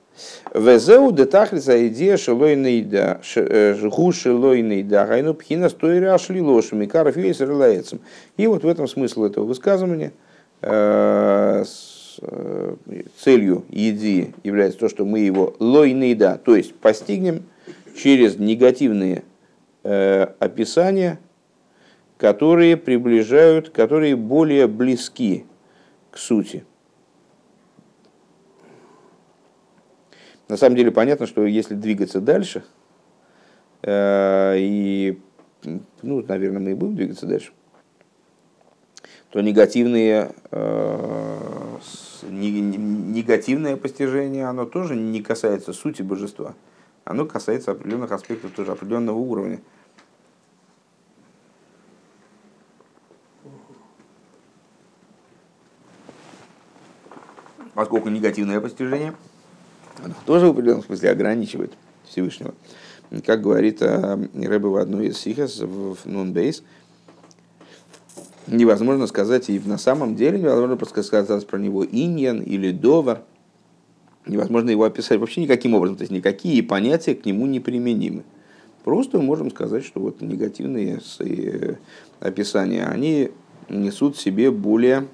[0.54, 7.40] Везеу детахлица идея шелой нейда жгу шелой нейда гайну пхина стоира ашли лошами каров есть
[7.40, 8.00] релаецем.
[8.36, 11.64] И вот в этом смысл этого высказывания э, Э,
[13.18, 17.44] целью еди является то, что мы его лойнейда, то есть постигнем
[17.96, 19.24] через негативные
[19.82, 21.18] э, описания,
[22.18, 25.44] которые приближают, которые более близки
[26.10, 26.64] к сути.
[30.48, 32.64] На самом деле понятно, что если двигаться дальше,
[33.82, 35.18] э, и,
[36.02, 37.52] ну, наверное, мы и будем двигаться дальше,
[39.30, 40.30] то негативные
[42.22, 46.54] негативное постижение, оно тоже не касается сути божества.
[47.04, 49.60] Оно касается определенных аспектов тоже определенного уровня.
[57.74, 59.14] Поскольку негативное постижение,
[60.02, 61.72] оно тоже в определенном смысле ограничивает
[62.04, 62.54] Всевышнего.
[63.24, 66.64] Как говорит э, Рэбе в одной из сихас в Нунбейс,
[68.46, 73.22] невозможно сказать, и на самом деле невозможно просто сказать про него иньян или довар.
[74.26, 78.24] Невозможно его описать вообще никаким образом, то есть никакие понятия к нему не применимы.
[78.82, 81.74] Просто можем сказать, что вот негативные э,
[82.20, 83.30] описания, они
[83.68, 85.06] несут в себе более,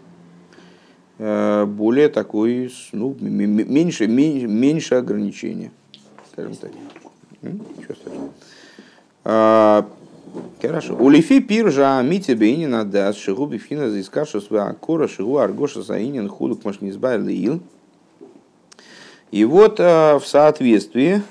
[1.19, 5.73] э, более такой, ну, меньше, меньше, меньше ограничения,
[6.33, 6.71] скажем так.
[7.43, 9.89] Ничего страшного.
[10.61, 10.95] Хорошо.
[10.95, 16.65] Улифи пиржа мити бейнина дас шигу бифхина за искашу своя кора шигу аргоша заинин худук
[16.65, 17.61] машнизбай лиил.
[19.33, 21.23] И вот э, в соответствии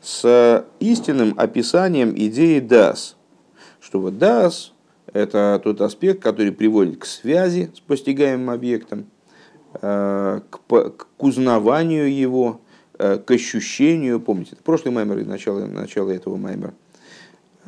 [0.00, 3.16] с истинным описанием идеи дас,
[3.80, 4.72] что вот дас
[5.12, 9.06] это тот аспект, который приводит к связи с постигаемым объектом,
[9.82, 12.60] э, к, к узнаванию его,
[12.98, 14.20] э, к ощущению.
[14.20, 16.72] Помните, это прошлый маймер и начало, начало этого маймера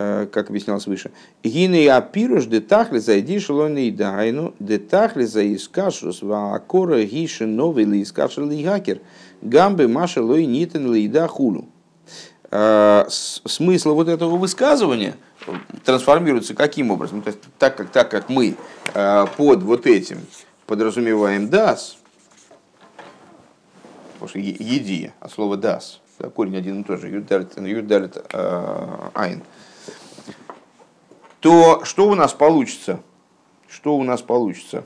[0.01, 1.11] как объяснялось выше.
[1.45, 8.63] Гины апируш детахли зайди шелойный дайну, детахли за искашус ваакора гиши новый ли искаши ли
[8.63, 9.01] гакер,
[9.43, 11.69] гамбы маша лой нитен ли да хулу.
[12.51, 15.17] Э, смысл вот этого высказывания
[15.85, 17.23] трансформируется каким образом?
[17.23, 18.57] То есть, так, как, так как мы
[18.95, 20.21] э, под вот этим
[20.67, 21.99] подразумеваем дас,
[24.15, 26.01] потому что еди, а слово дас,
[26.35, 29.43] корень один и тот же, юдалит, юдалит айн,
[31.41, 33.01] то что у нас получится?
[33.69, 34.85] Что у нас получится?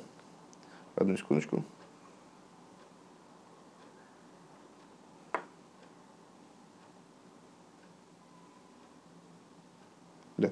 [0.95, 1.65] Одну секундочку.
[10.37, 10.51] Да.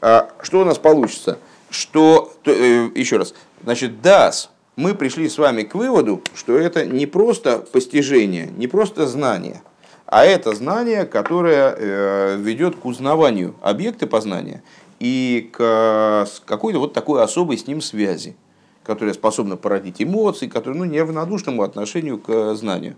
[0.00, 1.38] А, что у нас получится?
[1.70, 6.86] Что, то, э, еще раз, значит, дас, мы пришли с вами к выводу, что это
[6.86, 9.62] не просто постижение, не просто знание,
[10.06, 14.62] а это знание, которое э, ведет к узнаванию объекта познания
[14.98, 18.36] и к какой-то вот такой особой с ним связи,
[18.82, 22.96] которая способна породить эмоции, которая ну, неравнодушному отношению к знанию.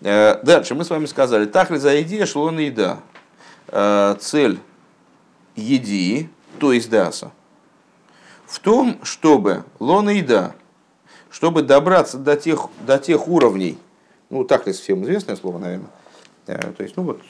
[0.00, 2.98] Э, дальше мы с вами сказали, так ли за идея шло на еда.
[4.18, 4.58] Цель
[5.54, 7.32] еди, то есть даса,
[8.46, 10.54] в том, чтобы лона еда,
[11.30, 13.78] чтобы добраться до тех, до тех уровней,
[14.28, 15.90] ну так ли всем известное слово, наверное,
[16.46, 17.20] э, то есть, ну вот,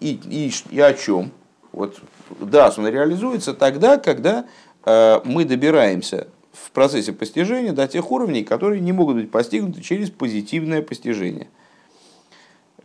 [0.00, 1.32] и, и, и о чем?
[1.72, 1.98] Вот
[2.40, 4.46] дас, он реализуется тогда, когда
[4.84, 10.10] э, мы добираемся в процессе постижения до тех уровней, которые не могут быть постигнуты через
[10.10, 11.48] позитивное постижение.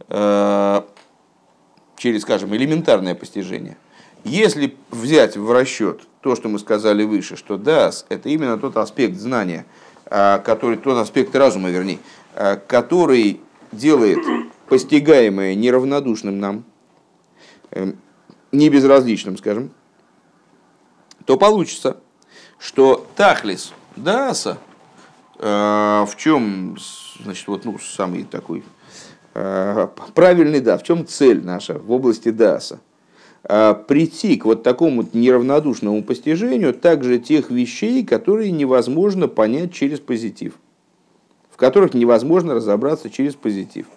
[0.09, 0.81] Э,
[1.97, 3.77] через, скажем, элементарное постижение–
[4.23, 9.17] если взять в расчет то, что мы сказали выше, что дас– это именно тот аспект
[9.17, 9.65] знания,
[10.05, 11.99] а, который, тот аспект разума, вернее,
[12.67, 14.19] который делает
[14.69, 16.63] постигаемое неравнодушным нам,
[17.71, 17.97] эм,
[18.51, 19.71] не безразличным, скажем,
[21.25, 21.97] то получится,
[22.59, 24.57] что тахлис даса,
[25.39, 26.77] а, в чем,
[27.23, 28.63] значит, вот, ну, самый такой
[29.33, 32.79] правильный, да, в чем цель наша в области даса–
[33.43, 40.53] а, прийти к вот такому неравнодушному постижению также тех вещей, которые невозможно понять через позитив,
[41.49, 43.87] в которых невозможно разобраться через позитив.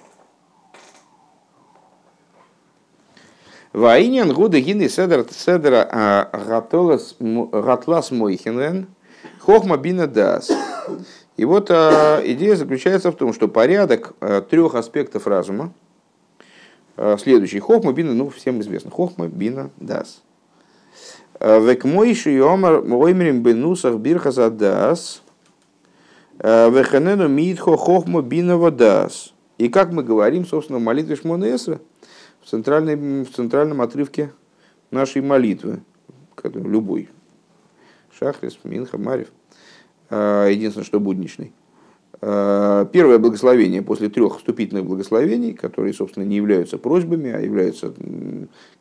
[3.74, 6.30] Ваинян гуды гины седер седера а,
[7.52, 8.86] гатлас мойхенрен
[9.40, 10.48] хохма бина дас.
[11.36, 14.14] И вот а, идея заключается в том, что порядок
[14.48, 15.72] трех аспектов разума–
[17.18, 17.58] следующий.
[17.58, 18.92] Хохма бина, ну, всем известно.
[18.92, 20.22] Хохма бина дас.
[21.40, 25.20] Век мойши йомар оймрим бенусах бирхаса дас.
[26.38, 29.34] Веханену митхо хохма бина дас.
[29.58, 31.80] И как мы говорим, собственно, в молитве Шмонесра,
[32.44, 34.32] в, центральной, в центральном отрывке
[34.90, 35.82] нашей молитвы,
[36.44, 37.08] любой,
[38.18, 39.28] Шахрис, Минха, Марев,
[40.10, 41.52] единственное, что будничный.
[42.26, 47.92] Э, первое благословение после трех вступительных благословений, которые, собственно, не являются просьбами, а являются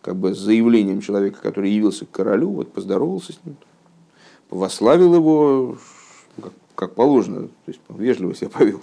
[0.01, 3.57] как бы заявлением человека, который явился к королю, вот поздоровался с ним,
[4.49, 5.77] восславил его,
[6.41, 8.81] как, как положено, то есть вежливо себя повел.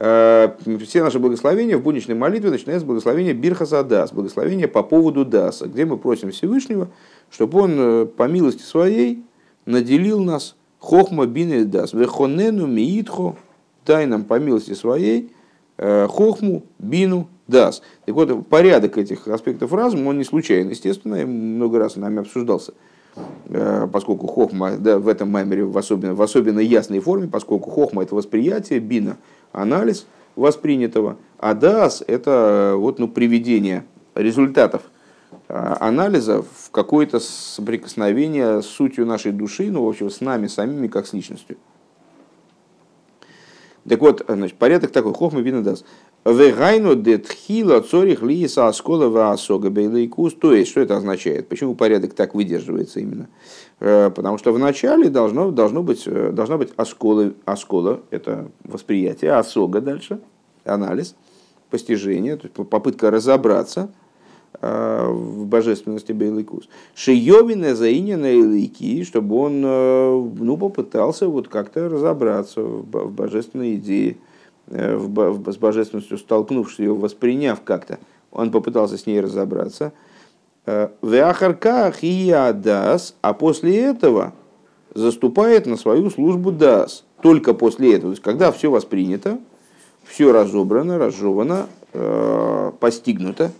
[0.00, 0.52] Э,
[0.84, 5.66] все наши благословения в будничной молитве начинаются с благословения Бирхаса Дас, благословения по поводу Даса,
[5.66, 6.88] где мы просим Всевышнего,
[7.30, 9.24] чтобы он э, по милости своей
[9.66, 13.34] наделил нас Хохма бин Дас, Вехонену Миитхо
[13.84, 15.32] дай нам по милости своей
[15.78, 17.82] э, хохму, бину, дас.
[18.04, 22.74] Так вот, порядок этих аспектов разума, он не случайен, естественно, много раз нами обсуждался,
[23.90, 28.14] поскольку хохма да, в этом маймере в особенно, в особенно ясной форме, поскольку хохма– это
[28.14, 29.16] восприятие, бина–
[29.52, 30.06] анализ
[30.36, 33.84] воспринятого, а дас– это вот, ну, приведение
[34.14, 34.82] результатов
[35.48, 40.88] э, анализа в какое-то соприкосновение с сутью нашей души, ну, в общем, с нами самими,
[40.88, 41.56] как с личностью.
[43.88, 45.84] Так вот, значит, порядок такой, хохма бина дас.
[46.24, 50.34] Вегайну детхила цорих лиса аскола ваасога бейлайкус.
[50.34, 51.48] То есть, что это означает?
[51.48, 53.28] Почему порядок так выдерживается именно?
[53.80, 59.80] Э, потому что вначале должно, должно быть, э, должна быть аскола, аскола, это восприятие, асога
[59.80, 60.20] дальше,
[60.64, 61.14] анализ,
[61.70, 63.90] постижение, то есть попытка разобраться–
[64.60, 66.68] Э, в божественности Бейликус.
[66.94, 74.16] Шиевина заинена Илики, чтобы он ну, попытался вот как-то разобраться в божественной идее,
[74.70, 77.98] в, с божественностью столкнувшись ее, восприняв как-то,
[78.30, 79.92] он попытался с ней разобраться.
[80.66, 84.34] В Ахарках и дас, а после этого
[84.94, 87.04] заступает на свою службу дас.
[87.22, 89.38] Только после этого, то есть когда все воспринято,
[90.04, 91.66] все разобрано, разжевано,
[92.80, 93.50] постигнуто,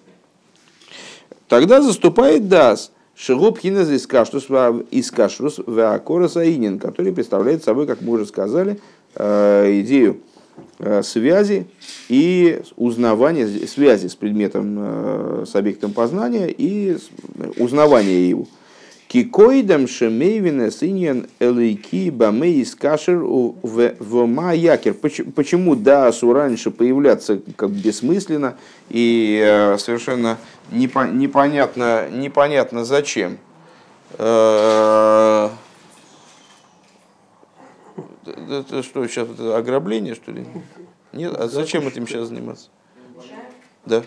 [1.48, 8.26] Тогда заступает Дас, Шигуб Хинез из Кашрус Веакора Саинин, который представляет собой, как мы уже
[8.26, 8.78] сказали,
[9.14, 10.27] э, идею э,
[11.02, 11.66] связи
[12.08, 16.96] и узнавания, связи с предметом, э, с объектом познания и
[17.56, 18.46] узнавания его.
[19.08, 24.94] Кикоидам шемейвина синьян элейки бамей скашер в якер.
[25.34, 28.56] Почему дасу раньше появляться как бессмысленно
[28.90, 30.36] и э, совершенно
[30.70, 33.38] непонятно, непонятно зачем?
[38.30, 40.46] Это что, сейчас это ограбление, что ли?
[41.12, 41.34] Нет?
[41.36, 42.68] А зачем этим сейчас заниматься?
[43.86, 44.02] Да.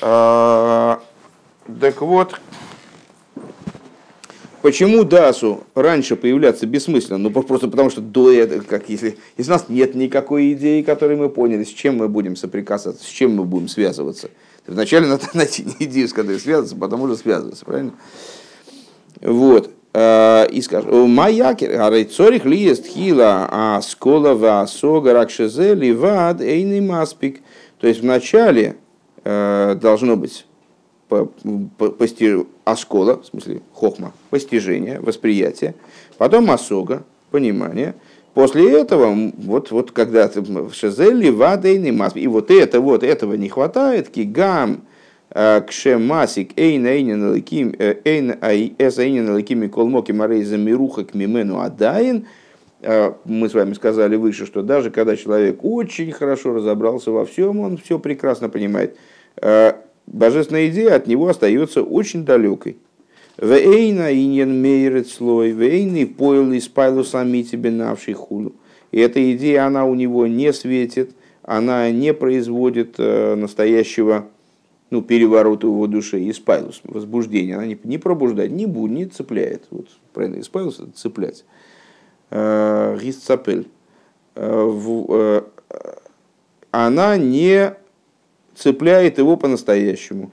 [0.00, 1.02] А,
[1.80, 2.40] так вот,
[4.60, 7.18] Почему Дасу раньше появляться бессмысленно?
[7.18, 11.16] Ну, просто потому что до этого, как если, если у нас нет никакой идеи, которой
[11.16, 14.30] мы поняли, с чем мы будем соприкасаться, с чем мы будем связываться.
[14.66, 17.92] Вначале надо найти идею, с которой связываться, потом уже связываться, правильно?
[19.20, 19.70] Вот.
[19.94, 26.80] А, и скажем, Маякер, Арайцорих ли есть хила, а скола ва сога ракшезе ливад эйный
[26.80, 27.40] маспик.
[27.80, 28.76] То есть вначале
[29.24, 30.44] э, должно быть
[32.64, 35.74] аскола, в смысле хохма, постижение, восприятие,
[36.18, 37.94] потом асога, понимание.
[38.34, 43.48] После этого, вот, вот когда ты шезели, вадейный мас, и вот это, вот этого не
[43.48, 44.82] хватает, кигам,
[45.30, 48.36] э, кшемасик, эйн эйнен лаким, э, эйн
[48.78, 52.26] эс эйнен лакими колмоки марейза мируха к мимену адаин,
[52.82, 57.60] э, мы с вами сказали выше, что даже когда человек очень хорошо разобрался во всем,
[57.60, 58.96] он все прекрасно понимает
[60.12, 62.78] божественная идея от него остается очень далекой.
[63.40, 68.54] Вейна иньен мейрет слой, вейны поил из пайлу сами тебе навший хулу.
[68.90, 71.12] И эта идея, она у него не светит,
[71.42, 74.26] она не производит э, настоящего
[74.90, 77.56] ну, переворота в его душе, испайлус, возбуждения.
[77.56, 79.64] Она не, не пробуждает, не будет, не цепляет.
[79.70, 81.44] Вот, правильно, испайлус– это цеплять.
[82.30, 83.68] Э, Гисцапель.
[84.34, 85.42] Э,
[86.70, 87.74] она не
[88.54, 90.30] цепляет его по-настоящему.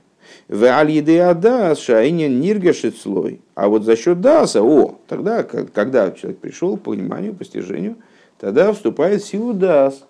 [0.47, 3.41] В шайнин ниргашит слой.
[3.55, 7.95] А вот за счет даса, о, тогда, когда человек пришел к пониманию, постижению,
[8.39, 10.05] тогда вступает в силу дас.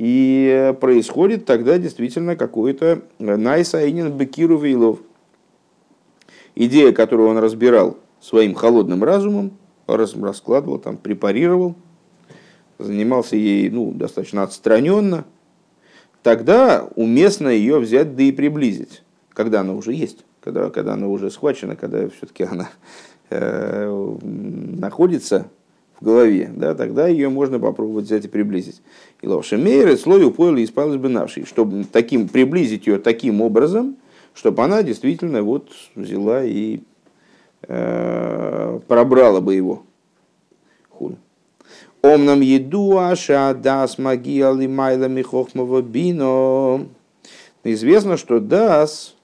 [0.00, 4.98] И происходит тогда действительно какой-то найсайнин бекиру вейлов.
[6.54, 9.52] Идея, которую он разбирал своим холодным разумом,
[9.86, 11.76] раскладывал, там, препарировал,
[12.78, 15.26] занимался ей ну, достаточно отстраненно–
[16.22, 21.30] тогда уместно ее взять да и приблизить, когда она уже есть, когда, когда она уже
[21.30, 22.70] схвачена, когда все-таки она
[23.30, 25.48] э, находится
[26.00, 28.80] голове, да, тогда ее можно попробовать взять и приблизить.
[29.20, 33.96] И лошемейры слою поили испалась бы нашей, чтобы таким, приблизить ее таким образом,
[34.34, 36.80] чтобы она действительно вот взяла и
[37.68, 39.82] э, пробрала бы его.
[40.88, 41.16] Хуй.
[42.02, 46.86] Омнам еду аша дас магия лимайла михохмова бино.
[47.62, 49.14] Известно, что дас,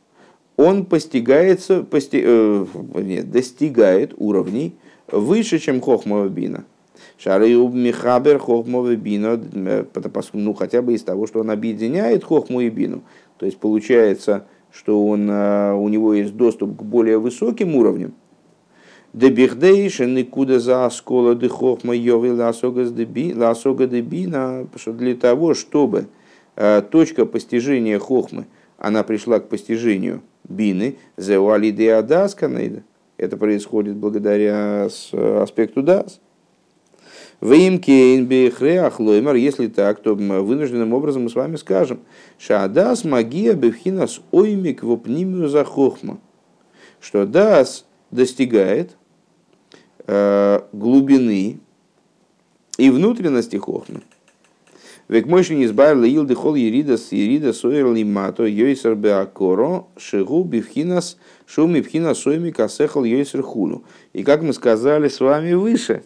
[0.57, 4.75] он постигается, пости, э, нет, достигает уровней
[5.09, 6.64] выше, чем хохмова бина.
[7.19, 9.85] Шарыуб михабер хохмова бина, э,
[10.33, 13.03] ну хотя бы из того, что он объединяет хохму и бину.
[13.38, 18.14] То есть получается, что он, э, у него есть доступ к более высоким уровням,
[19.16, 26.09] Дебихдейшен никуда за оскола дыхохма йови ласога дебина, для того, чтобы
[26.55, 32.83] э, точка постижения хохмы, она пришла к постижению бины, зеуали деадасканейда,
[33.17, 36.21] это происходит благодаря аспекту дас.
[37.41, 42.01] Если так, то вынужденным образом мы с вами скажем,
[42.39, 46.19] шадас магия бевхинас оймик вопнимию за хохма,
[47.01, 48.97] что дас достигает
[50.09, 51.59] Э, глубины
[52.79, 54.03] и внутренности хохмы.
[55.09, 61.17] Век мойши не избавил илды хол ерида с ерида сойер лимато йойсер беакоро шигу бифхинас
[61.47, 63.85] шуми бифхина сойми касехал йойсер хулу.
[64.13, 66.05] И как мы сказали с вами выше,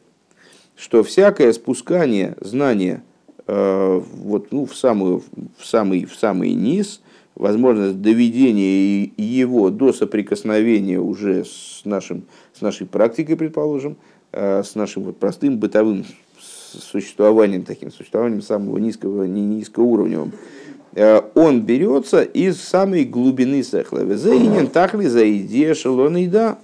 [0.76, 3.02] что всякое спускание знания
[3.46, 5.22] э, вот, ну, в, самую,
[5.58, 7.02] в, самый, в самый низ,
[7.34, 13.96] возможность доведения его до соприкосновения уже с, нашим, с нашей практикой, предположим,
[14.32, 16.04] э, с нашим вот простым бытовым
[16.72, 20.32] существованием, таким существованием самого низкого, не низкоуровневым,
[20.94, 24.04] он берется из самой глубины сехла.
[24.16, 26.58] Заинен тахли за идея шелона и да.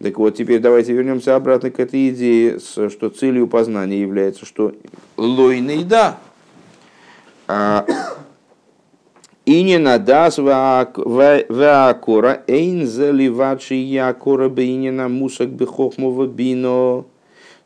[0.00, 4.72] Так вот, теперь давайте вернемся обратно к этой идее, что целью познания является, что
[5.16, 6.18] лойна и да.
[7.46, 7.84] А
[9.44, 11.44] и не надас ваакора,
[12.46, 17.04] эйн заливачи якора бейнина мусак бехохмова бино.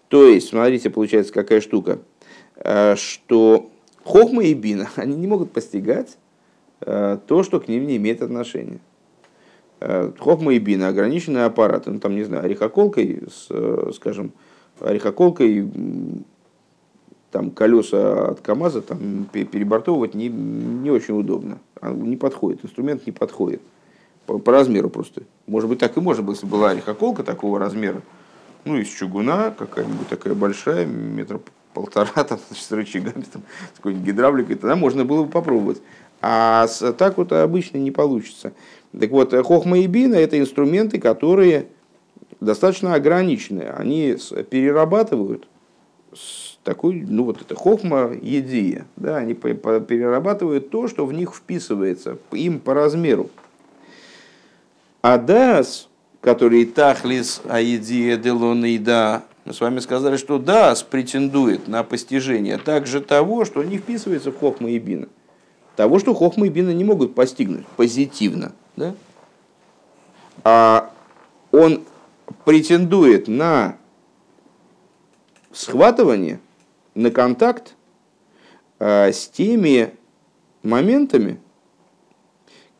[0.09, 1.99] То есть, смотрите, получается какая штука,
[2.57, 3.71] э, что
[4.05, 6.17] хохма и бина, они не могут постигать
[6.81, 8.79] э, то, что к ним не имеет отношения.
[9.81, 14.33] Э, хохма и бина, ограниченный аппарат, ну там, не знаю, орехоколкой, с, э, скажем,
[14.81, 15.69] орехоколкой
[17.31, 21.59] там колеса от КАМАЗа там, перебортовывать не, не очень удобно.
[21.81, 23.61] А не подходит, инструмент не подходит.
[24.27, 25.23] По, по размеру просто.
[25.49, 28.03] Может быть, так и может быть, если была орехоколка такого размера,
[28.65, 31.41] ну, из чугуна, какая-нибудь такая большая, метра
[31.75, 33.43] полтора, там, с рычагами, там,
[33.75, 35.83] с какой-нибудь гидравликой, тогда можно было бы попробовать.
[36.23, 36.67] А
[36.97, 38.53] так вот обычно не получится.
[38.99, 41.67] Так вот, хохма и бина– это инструменты, которые
[42.41, 43.63] достаточно ограничены.
[43.63, 44.17] Они
[44.49, 45.47] перерабатывают
[46.63, 52.59] такой, ну вот это хохма едия, да, они перерабатывают то, что в них вписывается, им
[52.59, 53.31] по размеру.
[55.03, 55.89] А дас,
[56.23, 63.45] который тахлис аидия делонейда, мы с вами сказали, что дас претендует на постижение также того,
[63.45, 65.09] что не вписывается в хохма и бина.
[65.77, 68.53] Того, что хохма и бина не могут постигнуть позитивно.
[68.77, 68.95] Да?
[70.45, 70.91] А
[71.53, 71.85] он
[72.45, 73.77] претендует на
[75.53, 76.41] схватывание,
[76.95, 77.75] на контакт
[78.79, 79.95] а, с теми
[80.63, 81.39] моментами,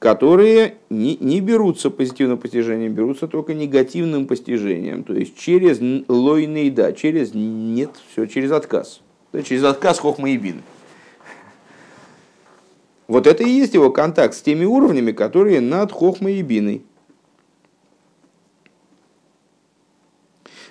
[0.05, 5.79] которые не, не берутся позитивным постижением, берутся только негативным постижением, то есть через
[6.09, 9.01] лойный да, через нет, все, через отказ.
[9.33, 10.61] Через отказ хохма и бин.
[13.09, 16.85] Вот это и есть его контакт с теми уровнями, которые над хохмой и биной.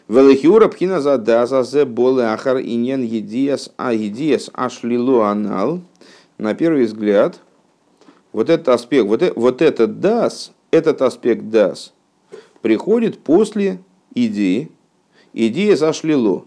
[0.08, 5.82] Велихиура пхина задаза зе боле ахар иньен едиас а едиас ашлилу анал.
[6.38, 7.40] На первый взгляд,
[8.34, 11.94] вот этот аспект, вот, это, вот этот дас, этот аспект дас
[12.62, 13.80] приходит после
[14.14, 14.72] идеи,
[15.34, 16.46] идея зашлило.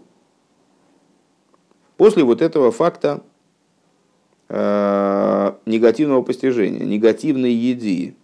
[1.95, 3.23] После вот этого факта
[4.49, 8.15] э, негативного постижения, негативной идеи.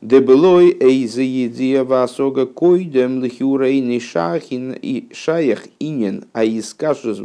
[0.00, 7.18] Дебелой эйзе идея васога койдем лихюрейный шахин и шаях инен, а искашес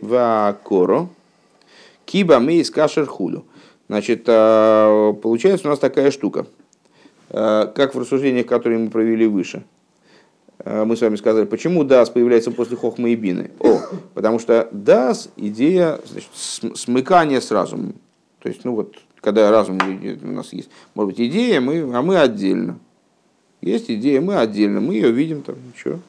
[0.00, 1.08] ваакоро,
[2.06, 3.44] киба мы искашер хулю.
[3.88, 6.46] Значит, а, получается у нас такая штука,
[7.30, 9.62] а, как в рассуждениях, которые мы провели выше.
[10.58, 13.50] А, мы с вами сказали, почему дас появляется после хохма и бины.
[13.60, 13.80] О,
[14.14, 17.94] потому что дас– идея значит, смыкания с разумом.
[18.40, 19.78] То есть, ну вот, когда разум
[20.22, 22.78] у нас есть, может быть, идея, мы, а мы отдельно.
[23.60, 26.00] Есть идея, мы отдельно, мы ее видим там, ничего.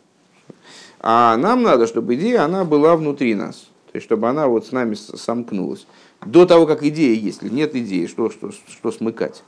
[1.00, 3.68] А нам надо, чтобы идея, она была внутри нас.
[3.92, 5.86] То есть, чтобы она вот с нами сомкнулась.
[6.28, 9.44] До того, как идея есть, или нет идеи, что, что, что смыкать.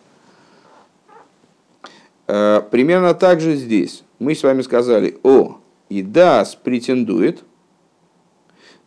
[2.26, 4.04] Э, примерно так же здесь.
[4.18, 5.58] Мы с вами сказали, о,
[5.90, 7.44] и Дас претендует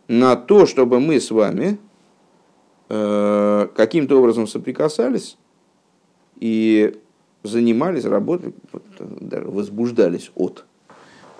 [0.07, 1.77] на то, чтобы мы с вами
[2.89, 5.37] э, каким-то образом соприкасались
[6.39, 6.99] и
[7.43, 8.55] занимались, работали,
[8.99, 10.65] даже возбуждались от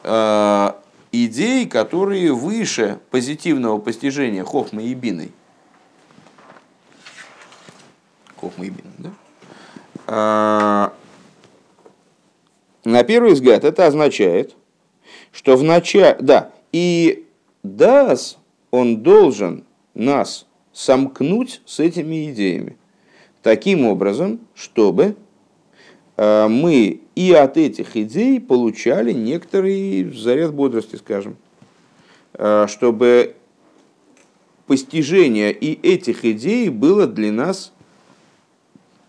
[0.04, 0.72] э,
[1.12, 5.32] идей, которые выше позитивного постижения Хохма и Биной–
[8.44, 8.66] Хохма
[8.98, 9.12] Да?
[10.08, 10.94] А,
[12.84, 14.56] на первый взгляд это означает,
[15.32, 17.26] что в начале, да, и
[17.64, 18.38] Дас,
[18.72, 19.64] он должен
[19.94, 22.78] нас сомкнуть с этими идеями.
[23.42, 25.16] Таким образом, чтобы
[26.18, 31.38] а, мы и от этих идей получали некоторый заряд бодрости, скажем,
[32.34, 33.36] а, чтобы
[34.68, 37.73] постижение и этих идей было для нас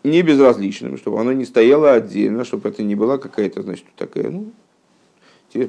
[0.04, 4.52] не безразличным, чтобы оно не стояло отдельно, чтобы это не была какая-то, значит, такая, ну,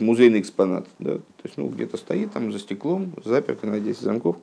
[0.02, 0.88] музейный экспонат.
[1.00, 1.16] Да?
[1.16, 4.36] То есть, ну, где-то стоит там за стеклом, заперто на 10 замков.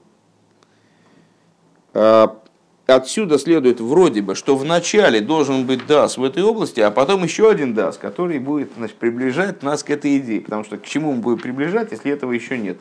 [1.94, 2.38] А,
[2.86, 7.50] отсюда следует вроде бы, что вначале должен быть DAS в этой области, а потом еще
[7.50, 10.40] один DAS, который будет значит, приближать нас к этой идее.
[10.40, 12.78] Потому что к чему мы будем приближать, если этого еще нет?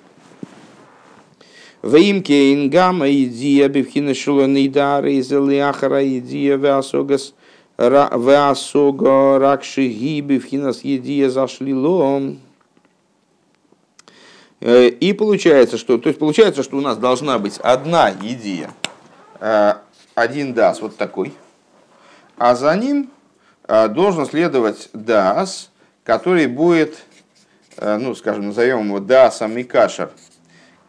[1.82, 7.34] Ваимке ингама идия бивхина шуланидары из Элиахара идия веасогас
[7.78, 12.36] веасога ракши гиби вхинас идия зашлило.
[14.60, 18.70] И получается, что, то есть получается, что у нас должна быть одна идея,
[20.14, 21.34] один дас вот такой,
[22.38, 23.10] а за ним
[23.68, 25.72] должен следовать дас,
[26.04, 27.00] который будет,
[27.82, 30.12] ну, скажем, назовем его дасом и кашер,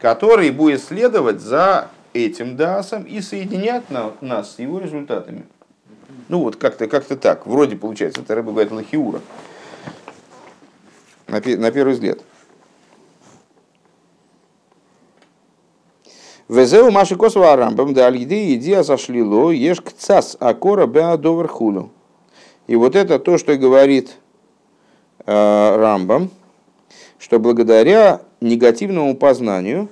[0.02, 3.84] который будет следовать за этим дасом и соединять
[4.20, 5.46] нас с его результатами.
[6.28, 9.20] Ну вот как-то как так, вроде получается, это рыба говорит лахиура,
[11.28, 12.18] на, на первый взгляд.
[16.48, 21.92] Везеу маши косва арамбам да альиды идея зашлило ешь кцас акора беадовер хулю.
[22.66, 24.16] И вот это то, что говорит
[25.26, 26.28] э, Рамбам,
[27.20, 29.88] что благодаря негативному познанию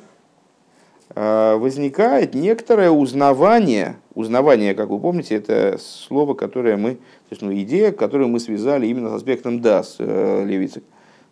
[1.14, 3.96] э, возникает некоторое узнавание.
[4.14, 8.86] Узнавание, как вы помните, это слово, которое мы, то есть, ну, идея, которую мы связали
[8.86, 10.82] именно с аспектом дас, э, Левицак.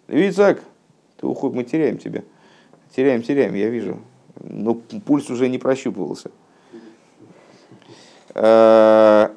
[0.06, 0.62] Левицак,
[1.20, 2.22] ты уход, мы теряем тебя.
[2.94, 3.98] Теряем, теряем, я вижу.
[4.40, 6.30] Но пульс уже не прощупывался.
[8.34, 9.28] Э,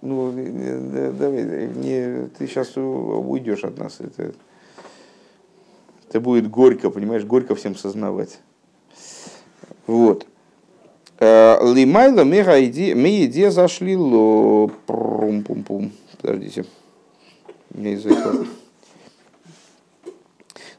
[0.00, 4.00] ну, давай, не, ты сейчас уйдешь от нас.
[4.00, 4.32] Это,
[6.08, 8.38] это будет горько, понимаешь, горько всем сознавать.
[9.86, 10.26] Вот.
[11.18, 12.40] Э, Лимайла мы
[13.24, 14.68] иди зашли ло.
[14.86, 15.92] Пум-пум-пум.
[16.20, 16.64] Подождите.
[17.70, 18.16] Мне язык.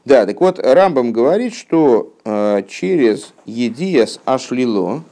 [0.04, 5.04] Да, так вот, Рамбам говорит, что э, через едиас ашлило,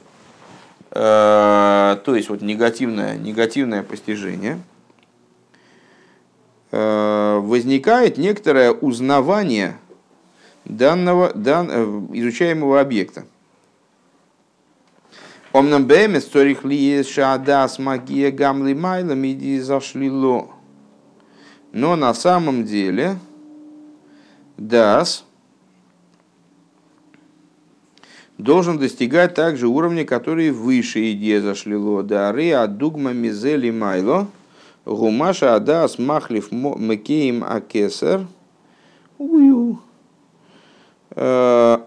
[0.91, 4.59] э, то есть вот негативное, негативное постижение,
[6.71, 9.77] э, возникает некоторое узнавание
[10.69, 13.25] данного, дан, э, изучаемого объекта.
[15.51, 20.49] Омнам бэмес цорих ли шаадас магия гамли майла миди зашлило.
[21.71, 23.17] Но на самом деле,
[24.57, 25.25] дас
[28.37, 32.03] должен достигать также уровня, который выше идея зашлило.
[32.03, 34.27] Дары от мизели майло,
[34.85, 38.27] гумаша адас махлив мекеем акесер.
[39.17, 39.79] Ую.
[41.11, 41.79] Э,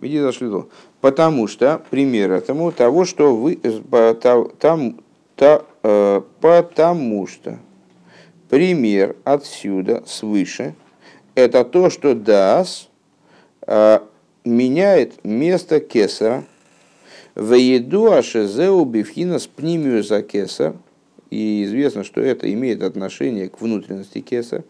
[0.00, 0.68] Иди зашлило.
[1.00, 4.14] Потому что, пример этому, того, что вы, э,
[4.58, 5.00] там,
[5.36, 7.58] та, э, потому что,
[8.48, 10.74] пример отсюда, свыше,
[11.34, 12.88] это то, что дас
[13.66, 14.00] э,
[14.44, 16.44] меняет место кесара,
[17.34, 20.74] в еду ашезеу бифхина с пнимию за кесар,
[21.30, 24.64] и известно, что это имеет отношение к внутренности кесар,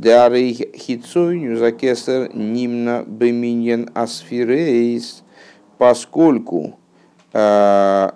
[0.00, 5.22] дары хитсойню за кесар нимна беминьен асфирейс,
[5.78, 6.78] поскольку
[7.32, 8.10] э,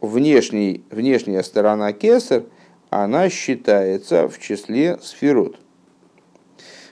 [0.00, 2.44] внешний, внешняя сторона кесар–
[2.94, 5.58] она считается в числе сферот.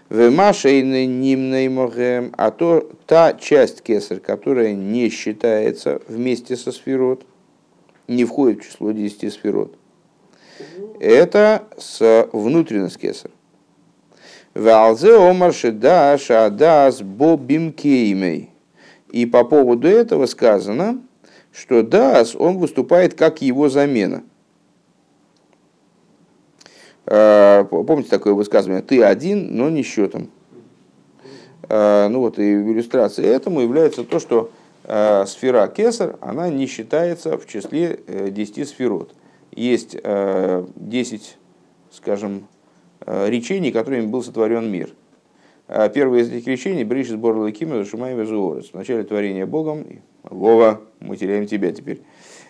[0.08, 7.24] Вемашейны нимной могем, а то та часть кесар, которая не считается вместе со сферот,
[8.08, 9.78] не входит в число 10 сферот,
[10.98, 13.30] это с внутренность кесар.
[14.54, 18.50] Валзе омар шедаш адас бобим кеймей.
[19.10, 21.00] И по поводу этого сказано,
[21.52, 24.22] что дас, он выступает как его замена–
[27.06, 30.30] Э, помните такое высказывание «ты один, но не счетом».
[31.68, 34.50] Э, ну вот и в иллюстрации этому является то, что
[34.84, 38.00] э, сфера Кесар, она не считается в числе
[38.30, 39.14] 10 сферот.
[39.50, 41.36] Есть 10,
[41.90, 42.48] скажем,
[43.06, 44.90] речений, которыми был сотворен мир.
[45.94, 48.70] Первое из этих речений– Бриш сбор Лакима Шумай Везуорес.
[48.70, 49.86] В начале творения Богом,
[50.22, 52.02] Вова, мы теряем тебя теперь.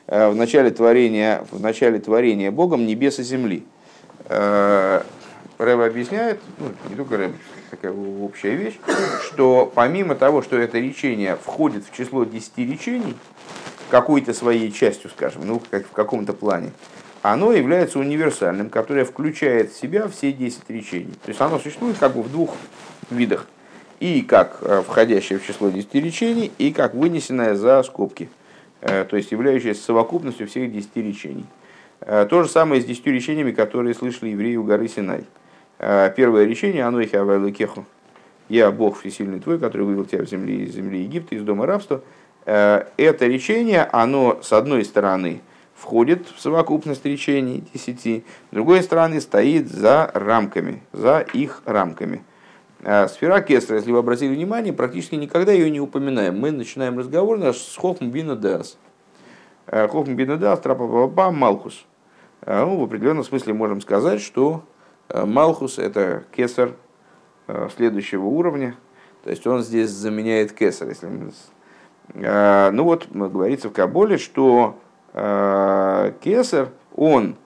[0.07, 3.65] В начале творения, в начале творения Богом небес и земли–
[4.29, 5.03] Э,
[5.59, 7.35] Рэба объясняет, ну, не только Рэба,
[7.71, 8.79] такая общая вещь,
[9.25, 13.15] что помимо того, что это речение входит в число 10 речений,
[13.91, 16.73] какой-то своей частью, скажем, ну, как в каком-то плане,
[17.23, 21.15] оно является универсальным, которое включает в себя все 10 речений.
[21.25, 22.57] То есть оно существует как бы в двух
[23.11, 23.47] видах.
[24.01, 28.29] И как э, входящее в число 10 речений, и как вынесенное за скобки.
[28.81, 31.47] Э, то есть являющееся совокупностью всех 10 речений.
[32.01, 35.25] Э, то же самое с десятью речениями, которые слышали евреи у горы Синай.
[35.79, 37.85] Первое речение, оно их Авайлукеху.
[38.49, 42.03] Я Бог всесильный твой, который вывел тебя в земли, из земли Египта, из дома рабства.
[42.45, 45.41] Это речение, оно с одной стороны
[45.83, 52.23] входит в совокупность речений десяти, с другой стороны стоит за рамками, за их рамками.
[52.81, 56.39] Сфера Кесра, если вы обратили внимание, практически никогда ее не упоминаем.
[56.39, 58.79] Мы начинаем разговор наш с Хохм Бина Дас.
[59.67, 61.85] Хохм Бина Дас, Трапа Малхус.
[62.43, 64.65] А, ну, в определенном смысле можем сказать, что
[65.13, 66.77] Малхус– это кесар
[67.77, 68.77] следующего уровня,
[69.25, 70.89] то есть он здесь заменяет кесар.
[70.89, 71.33] Если мы...
[72.25, 74.79] А, ну вот говорится в Каболе, что
[75.13, 77.37] кесар, он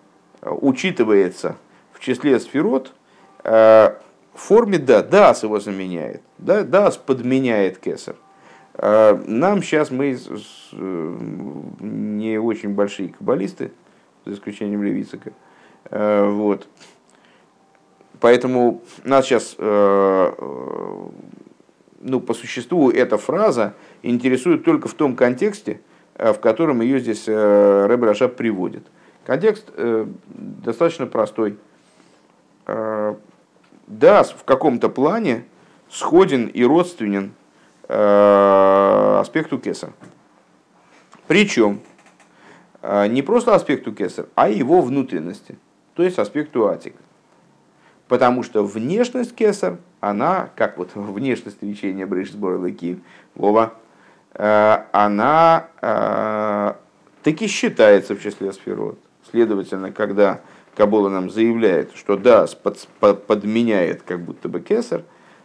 [0.42, 1.56] учитывается
[1.92, 2.92] в числе сферот
[3.42, 3.94] в
[4.34, 8.16] форме да, дас его заменяет, да, дас подменяет кесар.
[8.78, 10.16] Нам сейчас мы
[11.80, 13.72] не очень большие каббалисты,
[14.26, 15.32] за исключением Левицика.
[15.90, 16.68] Э, вот.
[18.20, 21.08] Поэтому нас сейчас, э, э,
[22.00, 25.80] ну, по существу, эта фраза интересует только в том контексте,
[26.18, 28.86] в котором ее здесь Рэб Рашаб приводит.
[29.24, 31.58] Контекст э, достаточно простой.
[32.66, 33.14] Э,
[33.86, 35.44] Дас в каком-то плане
[35.90, 37.34] сходен и родственен
[37.88, 39.92] э, аспекту кесар.
[41.26, 41.80] Причем
[42.82, 45.58] э, не просто аспекту кесар, а его внутренности,
[45.94, 46.94] то есть аспекту атик.
[48.08, 53.00] Потому что внешность кесар, она, как вот внешность речения Брейш сбора Лыки,
[53.34, 53.85] Вова, э,
[54.38, 56.72] она э,
[57.22, 58.98] таки считается в числе сферот.
[59.30, 60.40] Следовательно, когда
[60.76, 65.02] Кабола нам заявляет, что да, под, под, подменяет как будто бы кесар,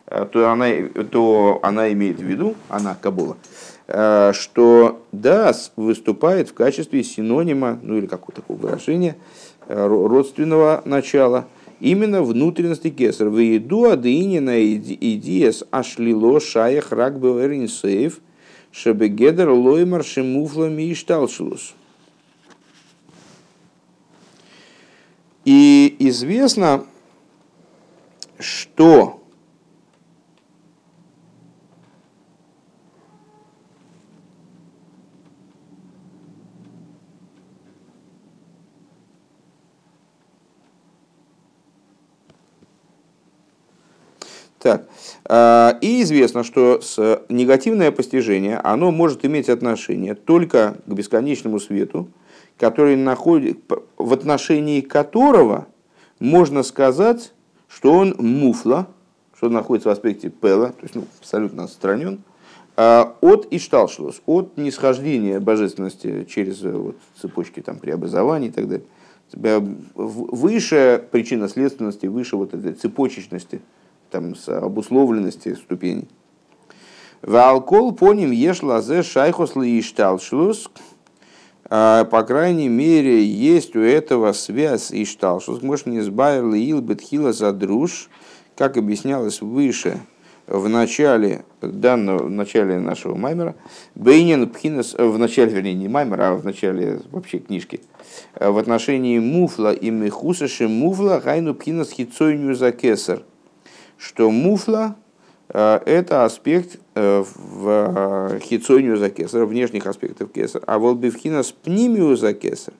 [0.07, 0.67] э, то она,
[1.09, 3.37] то она имеет в виду, она Кабола,
[3.87, 9.15] э, что дас выступает в качестве синонима, ну или какого-то такого выражения,
[9.67, 11.47] э, родственного начала,
[11.79, 13.29] именно внутренности кесар.
[13.29, 18.19] В еду адыинина идиес ашлило шаях рак беверинсейв,
[18.72, 21.74] шебегедер лоймар шемуфлами и шталшилус.
[25.43, 26.86] И известно,
[28.39, 29.20] что
[44.62, 44.88] Так,
[45.26, 46.80] а, и известно, что
[47.30, 52.09] негативное постижение, оно может иметь отношение только к бесконечному свету,
[52.59, 53.57] который находит,
[53.97, 55.66] в отношении которого
[56.20, 57.34] можно сказать,
[57.68, 58.88] что он муфла,
[59.36, 62.22] что находится в аспекте пела, то есть ну, абсолютно отстранен,
[62.78, 68.86] а, от ишталшлус, от нисхождения божественности через э, вот, цепочки там, преобразований и так далее.
[69.95, 73.62] Выше причина следственности, выше вот этой цепочечности,
[74.12, 76.07] там, с обусловленности ступеней.
[77.22, 80.70] Валкол по ним еш лазе шайхос ишталшлус,
[81.70, 86.82] а, по крайней мере, есть у этого связь и штал, что может не избавил ил
[86.82, 88.09] бетхила за друж,
[88.57, 90.01] как объяснялось выше
[90.47, 93.55] в начале данного, в начале нашего маймера,
[93.95, 97.80] Бейнин Пхинас, в начале, вернее, не маймера, а в начале вообще книжки,
[98.36, 103.24] в отношении Муфла и Мехусаши Муфла Гайну Пхинас Хицойню за Кесар,
[104.02, 104.95] что Муфла
[105.54, 110.64] Э, это аспект э, в э, хитсонию за кесар, внешних аспектов кесар.
[110.66, 112.74] А волбивхина с пнимию за кесар,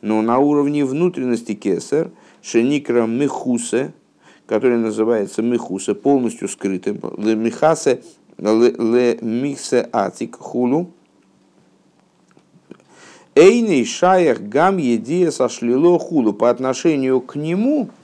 [0.00, 2.10] но на уровне внутренности кесар,
[2.42, 3.92] шеникра мехусе,
[4.46, 8.02] который называется мехусе, полностью скрытым, ле михасе,
[8.38, 10.90] ле михсе атик хулу,
[13.38, 17.90] Эйный шаях гам едия сошлило хулу по отношению к нему–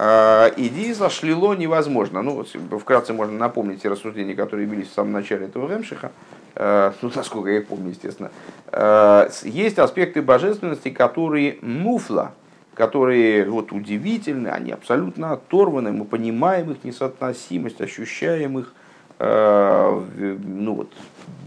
[0.00, 2.22] а, идеи зашлило невозможно.
[2.22, 6.12] Ну, вот, вкратце можно напомнить те рассуждения, которые велись в самом начале этого Ремшиха,
[6.54, 8.30] а, ну, насколько я их помню, естественно.
[8.68, 12.32] А, есть аспекты божественности, которые муфла,
[12.74, 18.72] которые вот, удивительны, они абсолютно оторваны, мы понимаем их несоотносимость, ощущаем их
[19.20, 20.92] ну, вот,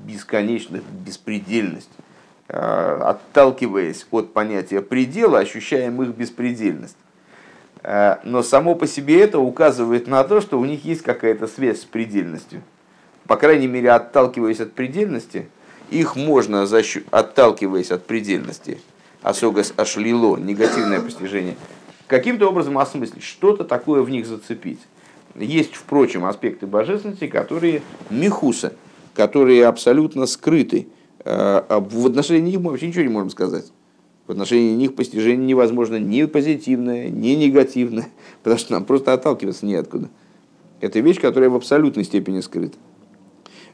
[0.06, 1.90] бесконечность, беспредельность.
[2.50, 6.98] Отталкиваясь от понятия предела, ощущаем их беспредельность.
[7.84, 11.82] Э, но само по себе это указывает на то, что у них есть какая-то связь
[11.82, 12.62] с предельностью.
[13.28, 15.50] По крайней мере, отталкиваясь от предельности,
[15.90, 16.98] их можно, защ...
[17.12, 18.80] отталкиваясь от предельности,
[19.22, 21.56] осогас ашлило, негативное постижение,
[22.08, 24.82] каким-то образом осмыслить, что-то такое в них зацепить.
[25.36, 28.74] Есть, впрочем, аспекты божественности, которые михуса,
[29.14, 30.88] которые абсолютно скрыты.
[31.24, 33.66] Э, в отношении них мы вообще ничего не можем сказать
[34.32, 38.08] в отношении них постижение невозможно ни позитивное, ни негативное,
[38.44, 40.08] потому что нам просто отталкиваться неоткуда.
[40.80, 42.78] Это вещь, которая в абсолютной степени скрыта.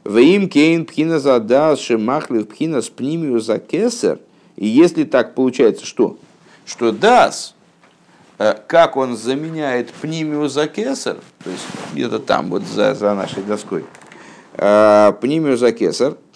[0.02, 4.18] Ваим кейн пхина за дас шемахлив пхина с пнимию за кесар.
[4.56, 6.18] И если так получается, что?
[6.66, 7.54] Что дас,
[8.38, 13.44] э, как он заменяет пнимию за кесар, то есть где-то там, вот за, за нашей
[13.44, 13.84] доской,
[14.54, 16.16] э, пнимию за кесар–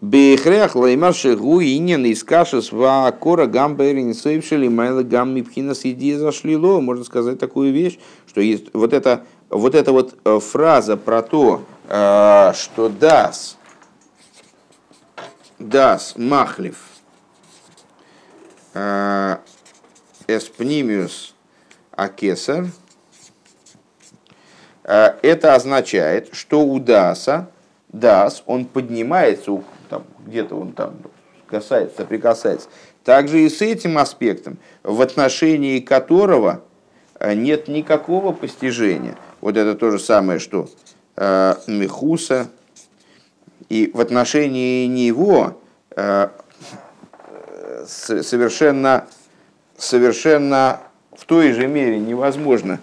[0.00, 6.80] Бехрех лаймаши гуинен из кашес ва кора гамберин сейвшили майла гамми пхинас иди зашлило.
[6.80, 12.88] Можно сказать такую вещь, что есть вот эта вот эта вот фраза про то, что
[12.88, 13.56] дас,
[15.58, 16.76] дас махлив,
[20.28, 21.34] эспнимиус
[21.90, 22.66] акесар,
[24.84, 27.50] это означает, что у даса,
[27.88, 30.94] дас, он поднимается, там, где-то он там
[31.48, 32.68] касается, соприкасается.
[33.04, 36.62] Также и с этим аспектом, в отношении которого
[37.18, 39.16] э, нет никакого постижения.
[39.40, 40.68] Вот это то же самое, что
[41.16, 42.48] э, Мехуса.
[43.68, 45.60] И в отношении него
[45.90, 46.28] э,
[47.86, 49.06] совершенно,
[49.76, 50.80] совершенно
[51.12, 52.80] в той же мере невозможно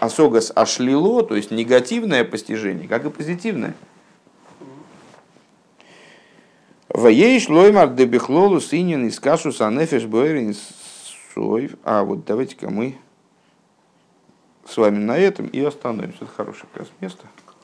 [0.00, 3.74] осогас ашлило, то есть негативное постижение, как и позитивное.
[6.94, 10.54] Ваейш лоймар дебихлолу синин из кашус анефеш бойрин
[11.34, 11.74] сойв.
[11.82, 12.96] А вот давайте-ка мы
[14.64, 16.18] с вами на этом и остановимся.
[16.18, 17.26] Это хорошее как раз место.